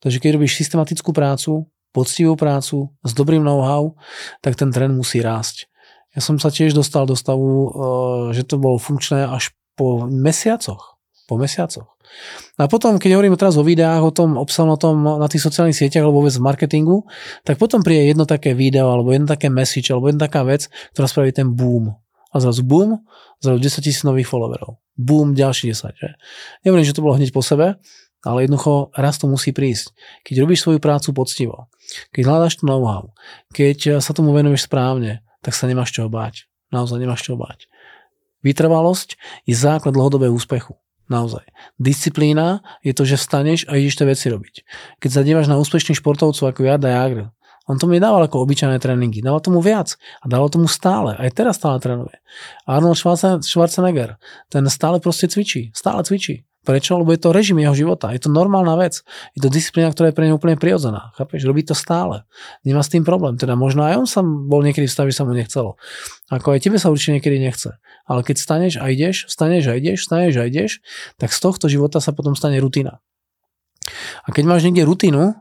Takže 0.00 0.18
keď 0.18 0.40
robíš 0.40 0.56
systematickú 0.56 1.12
prácu, 1.12 1.68
poctivú 1.92 2.32
prácu, 2.32 2.88
s 3.04 3.12
dobrým 3.12 3.44
know-how, 3.44 3.92
tak 4.40 4.56
ten 4.56 4.72
trend 4.72 4.96
musí 4.96 5.20
rásť. 5.20 5.68
Ja 6.16 6.20
som 6.24 6.40
sa 6.40 6.48
tiež 6.48 6.72
dostal 6.72 7.04
do 7.04 7.16
stavu, 7.18 7.48
eh, 7.48 7.70
že 8.36 8.46
to 8.48 8.56
bolo 8.56 8.80
funkčné 8.80 9.28
až 9.28 9.52
po 9.76 10.08
mesiacoch. 10.08 10.96
Po 11.28 11.36
mesiacoch. 11.36 11.98
A 12.56 12.66
potom, 12.66 12.96
keď 12.96 13.20
hovoríme 13.20 13.36
teraz 13.36 13.54
o 13.60 13.64
videách, 13.64 14.00
o 14.00 14.12
tom 14.12 14.40
obsahu 14.40 14.74
tom 14.80 15.04
na 15.04 15.28
tých 15.28 15.44
sociálnych 15.44 15.76
sieťach 15.76 16.02
alebo 16.02 16.24
vôbec 16.24 16.34
v 16.34 16.42
marketingu, 16.44 17.04
tak 17.44 17.60
potom 17.60 17.84
príde 17.84 18.08
jedno 18.08 18.24
také 18.24 18.56
video 18.56 18.90
alebo 18.90 19.12
jedno 19.12 19.28
také 19.28 19.52
message 19.52 19.92
alebo 19.92 20.08
jedna 20.08 20.26
taká 20.26 20.42
vec, 20.42 20.72
ktorá 20.96 21.06
spraví 21.06 21.30
ten 21.36 21.52
boom. 21.52 21.94
A 22.32 22.36
zrazu 22.40 22.64
boom, 22.64 23.04
zrazu 23.40 23.60
10 23.60 23.84
tisíc 23.84 24.02
nových 24.04 24.28
followerov. 24.28 24.80
Boom, 24.96 25.32
ďalší 25.32 25.72
10. 25.72 25.96
Že? 25.96 26.08
Nehovorím, 26.64 26.88
že 26.88 26.96
to 26.96 27.04
bolo 27.04 27.16
hneď 27.16 27.30
po 27.32 27.40
sebe, 27.40 27.76
ale 28.26 28.38
jednoducho 28.44 28.90
raz 28.98 29.16
to 29.16 29.30
musí 29.30 29.54
prísť. 29.54 29.94
Keď 30.26 30.34
robíš 30.42 30.66
svoju 30.66 30.82
prácu 30.82 31.14
poctivo, 31.14 31.70
keď 32.12 32.22
hľadáš 32.26 32.60
to 32.60 32.66
know-how, 32.66 33.14
keď 33.54 34.02
sa 34.02 34.12
tomu 34.12 34.34
venuješ 34.34 34.66
správne, 34.66 35.22
tak 35.48 35.56
sa 35.56 35.64
nemáš 35.64 35.96
čo 35.96 36.12
báť. 36.12 36.44
Naozaj 36.68 37.00
nemáš 37.00 37.24
čo 37.24 37.40
báť. 37.40 37.72
Vytrvalosť 38.44 39.16
je 39.48 39.56
základ 39.56 39.96
dlhodobého 39.96 40.36
úspechu. 40.36 40.76
Naozaj. 41.08 41.48
Disciplína 41.80 42.60
je 42.84 42.92
to, 42.92 43.08
že 43.08 43.16
vstaneš 43.16 43.64
a 43.64 43.80
ideš 43.80 43.96
tie 43.96 44.04
veci 44.04 44.28
robiť. 44.28 44.60
Keď 45.00 45.08
sa 45.08 45.24
dívaš 45.24 45.48
na 45.48 45.56
úspešných 45.56 45.96
športovcov 45.96 46.52
ako 46.52 46.68
Jada 46.68 46.92
Jagr, 46.92 47.32
on 47.64 47.80
tomu 47.80 47.96
nedával 47.96 48.28
ako 48.28 48.44
obyčajné 48.44 48.76
tréningy, 48.76 49.24
dával 49.24 49.40
tomu 49.40 49.64
viac 49.64 49.96
a 50.20 50.28
dával 50.28 50.52
tomu 50.52 50.68
stále. 50.68 51.16
Aj 51.16 51.32
teraz 51.32 51.56
stále 51.56 51.80
trénuje. 51.80 52.16
Arnold 52.68 53.00
Schwarzenegger, 53.40 54.20
ten 54.52 54.68
stále 54.68 55.00
proste 55.00 55.32
cvičí, 55.32 55.72
stále 55.72 56.04
cvičí. 56.04 56.47
Prečo? 56.68 57.00
Lebo 57.00 57.16
je 57.16 57.20
to 57.24 57.32
režim 57.32 57.56
jeho 57.56 57.72
života. 57.72 58.12
Je 58.12 58.20
to 58.20 58.28
normálna 58.28 58.76
vec. 58.76 59.00
Je 59.32 59.40
to 59.40 59.48
disciplína, 59.48 59.88
ktorá 59.88 60.12
je 60.12 60.16
pre 60.20 60.28
neho 60.28 60.36
úplne 60.36 60.60
prirodzená. 60.60 61.16
Chápeš? 61.16 61.48
Robí 61.48 61.64
to 61.64 61.72
stále. 61.72 62.28
Nemá 62.60 62.84
s 62.84 62.92
tým 62.92 63.08
problém. 63.08 63.40
Teda 63.40 63.56
možno 63.56 63.88
aj 63.88 64.04
on 64.04 64.04
sa 64.04 64.20
bol 64.20 64.60
niekedy 64.60 64.84
v 64.84 64.92
stave, 64.92 65.08
že 65.08 65.16
sa 65.16 65.24
mu 65.24 65.32
nechcelo. 65.32 65.80
Ako 66.28 66.52
aj 66.52 66.68
tebe 66.68 66.76
sa 66.76 66.92
určite 66.92 67.16
niekedy 67.16 67.40
nechce. 67.40 67.80
Ale 68.04 68.20
keď 68.20 68.36
staneš 68.36 68.76
a 68.76 68.92
ideš, 68.92 69.32
staneš 69.32 69.64
a 69.72 69.80
ideš, 69.80 70.04
staneš 70.04 70.34
a 70.36 70.44
ideš, 70.44 70.84
tak 71.16 71.32
z 71.32 71.40
tohto 71.40 71.72
života 71.72 72.04
sa 72.04 72.12
potom 72.12 72.36
stane 72.36 72.60
rutina. 72.60 73.00
A 74.24 74.36
keď 74.36 74.44
máš 74.44 74.68
niekde 74.68 74.84
rutinu 74.84 75.40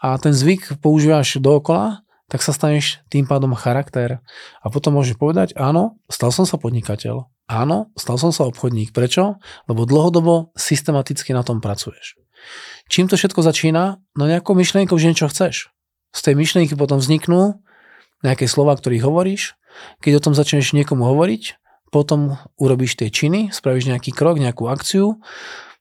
a 0.00 0.16
ten 0.16 0.32
zvyk 0.32 0.80
používaš 0.80 1.36
dookola, 1.36 2.00
tak 2.32 2.40
sa 2.40 2.56
staneš 2.56 3.04
tým 3.12 3.28
pádom 3.28 3.52
charakter. 3.52 4.24
A 4.64 4.72
potom 4.72 4.96
môžeš 4.96 5.20
povedať, 5.20 5.52
áno, 5.52 6.00
stal 6.08 6.32
som 6.32 6.48
sa 6.48 6.56
podnikateľ, 6.56 7.28
áno, 7.52 7.92
stal 8.00 8.16
som 8.16 8.32
sa 8.32 8.48
obchodník. 8.48 8.96
Prečo? 8.96 9.36
Lebo 9.68 9.84
dlhodobo 9.84 10.56
systematicky 10.56 11.36
na 11.36 11.44
tom 11.44 11.60
pracuješ. 11.60 12.16
Čím 12.88 13.12
to 13.12 13.20
všetko 13.20 13.44
začína? 13.44 14.00
No 14.16 14.24
nejakou 14.24 14.56
myšlienkou, 14.56 14.96
že 14.96 15.12
niečo 15.12 15.28
chceš. 15.28 15.68
Z 16.12 16.20
tej 16.24 16.34
myšlienky 16.36 16.74
potom 16.74 16.98
vzniknú 16.98 17.60
nejaké 18.24 18.48
slova, 18.48 18.74
ktorých 18.74 19.04
hovoríš. 19.04 19.54
Keď 20.00 20.12
o 20.18 20.24
tom 20.24 20.34
začneš 20.36 20.76
niekomu 20.76 21.04
hovoriť, 21.04 21.60
potom 21.92 22.40
urobíš 22.56 22.96
tie 22.96 23.12
činy, 23.12 23.52
spravíš 23.52 23.88
nejaký 23.88 24.16
krok, 24.16 24.40
nejakú 24.40 24.68
akciu, 24.68 25.20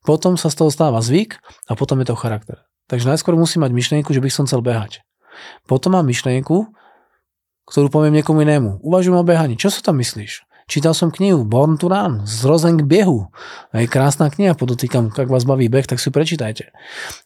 potom 0.03 0.35
sa 0.35 0.51
z 0.51 0.59
toho 0.59 0.69
stáva 0.73 0.99
zvyk 0.99 1.39
a 1.69 1.73
potom 1.77 1.99
je 2.03 2.11
to 2.11 2.19
charakter. 2.19 2.67
Takže 2.91 3.07
najskôr 3.07 3.39
musím 3.39 3.63
mať 3.63 3.71
myšlienku, 3.71 4.11
že 4.11 4.19
bych 4.19 4.35
som 4.35 4.43
chcel 4.43 4.59
behať. 4.59 5.03
Potom 5.69 5.95
mám 5.95 6.07
myšlienku, 6.07 6.67
ktorú 7.69 7.87
poviem 7.87 8.19
niekomu 8.19 8.43
inému. 8.43 8.83
Uvažujem 8.83 9.15
o 9.15 9.23
behaní. 9.23 9.55
Čo 9.55 9.71
sa 9.71 9.79
tam 9.79 10.03
myslíš? 10.03 10.43
Čítal 10.71 10.95
som 10.95 11.11
knihu 11.11 11.43
Born 11.43 11.75
to 11.75 11.91
Run, 11.91 12.23
zrozen 12.23 12.79
k 12.79 12.87
behu. 12.87 13.27
Je 13.75 13.91
krásna 13.91 14.31
kniha, 14.31 14.55
podotýkam, 14.55 15.11
ak 15.11 15.27
vás 15.27 15.43
baví 15.43 15.67
beh, 15.67 15.83
tak 15.83 15.99
si 15.99 16.07
ju 16.07 16.15
prečítajte. 16.15 16.71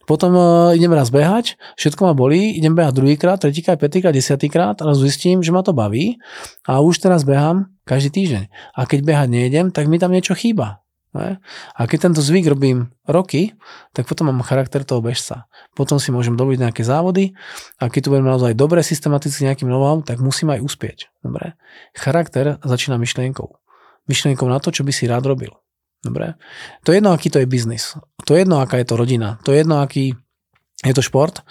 Potom 0.09 0.33
uh, 0.33 0.73
idem 0.73 0.89
raz 0.89 1.13
behať, 1.13 1.53
všetko 1.77 2.09
ma 2.09 2.17
bolí, 2.17 2.57
idem 2.57 2.73
behať 2.73 2.97
druhýkrát, 2.97 3.37
tretíkrát, 3.37 3.77
piatýkrát, 3.77 4.17
desiatýkrát 4.17 4.81
a 4.81 4.97
zistím, 4.97 5.45
že 5.45 5.53
ma 5.53 5.61
to 5.61 5.77
baví 5.77 6.17
a 6.65 6.81
už 6.81 7.05
teraz 7.05 7.21
behám 7.21 7.69
každý 7.85 8.09
týždeň. 8.17 8.43
A 8.73 8.89
keď 8.89 9.05
behať 9.05 9.29
nejdem, 9.29 9.69
tak 9.69 9.93
mi 9.93 10.01
tam 10.01 10.09
niečo 10.09 10.33
chýba. 10.33 10.81
A 11.15 11.81
keď 11.87 12.11
tento 12.11 12.19
zvyk 12.19 12.51
robím 12.51 12.91
roky, 13.07 13.55
tak 13.95 14.03
potom 14.05 14.27
mám 14.27 14.43
charakter 14.43 14.83
toho 14.83 14.99
bežca. 14.99 15.47
Potom 15.71 15.95
si 15.95 16.11
môžem 16.11 16.35
dovoliť 16.35 16.59
nejaké 16.59 16.83
závody 16.83 17.31
a 17.79 17.87
keď 17.87 18.01
tu 18.03 18.09
budem 18.11 18.27
naozaj 18.27 18.51
dobre 18.53 18.83
systematicky 18.83 19.47
nejakým 19.47 19.71
novom, 19.71 20.03
tak 20.03 20.19
musím 20.19 20.51
aj 20.51 20.59
uspieť. 20.59 21.07
Dobre? 21.23 21.55
Charakter 21.95 22.59
začína 22.61 22.99
myšlienkou. 22.99 23.47
Myšlienkou 24.11 24.45
na 24.45 24.59
to, 24.59 24.75
čo 24.75 24.83
by 24.83 24.91
si 24.91 25.07
rád 25.07 25.25
robil. 25.25 25.55
Dobre? 26.03 26.37
To 26.85 26.93
je 26.93 27.01
jedno, 27.01 27.15
aký 27.15 27.33
to 27.33 27.41
je 27.41 27.49
biznis. 27.49 27.97
To 28.29 28.37
je 28.37 28.45
jedno, 28.45 28.61
aká 28.61 28.77
je 28.77 28.85
to 28.85 28.99
rodina. 28.99 29.41
To 29.47 29.55
je 29.55 29.65
jedno, 29.65 29.81
aký 29.81 30.13
je 30.85 30.93
to 30.93 31.01
šport. 31.01 31.41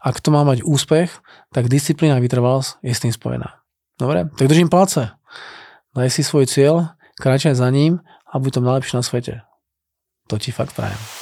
Ak 0.00 0.22
to 0.22 0.32
má 0.32 0.46
mať 0.46 0.64
úspech, 0.64 1.12
tak 1.52 1.68
disciplína 1.68 2.16
a 2.16 2.22
vytrvalosť 2.24 2.80
je 2.80 2.94
s 2.94 3.02
tým 3.04 3.12
spojená. 3.12 3.60
Dobre? 4.00 4.30
Tak 4.38 4.46
držím 4.48 4.72
palce. 4.72 5.12
Daj 5.92 6.14
si 6.14 6.22
svoj 6.22 6.46
cieľ, 6.46 6.94
kráčaj 7.18 7.58
za 7.58 7.68
ním 7.68 7.98
a 8.28 8.34
buď 8.38 8.50
to 8.54 8.60
najlepšie 8.60 8.96
na 8.96 9.04
svete. 9.04 9.34
To 10.28 10.36
ti 10.36 10.52
fakt 10.52 10.76
prajem. 10.76 11.17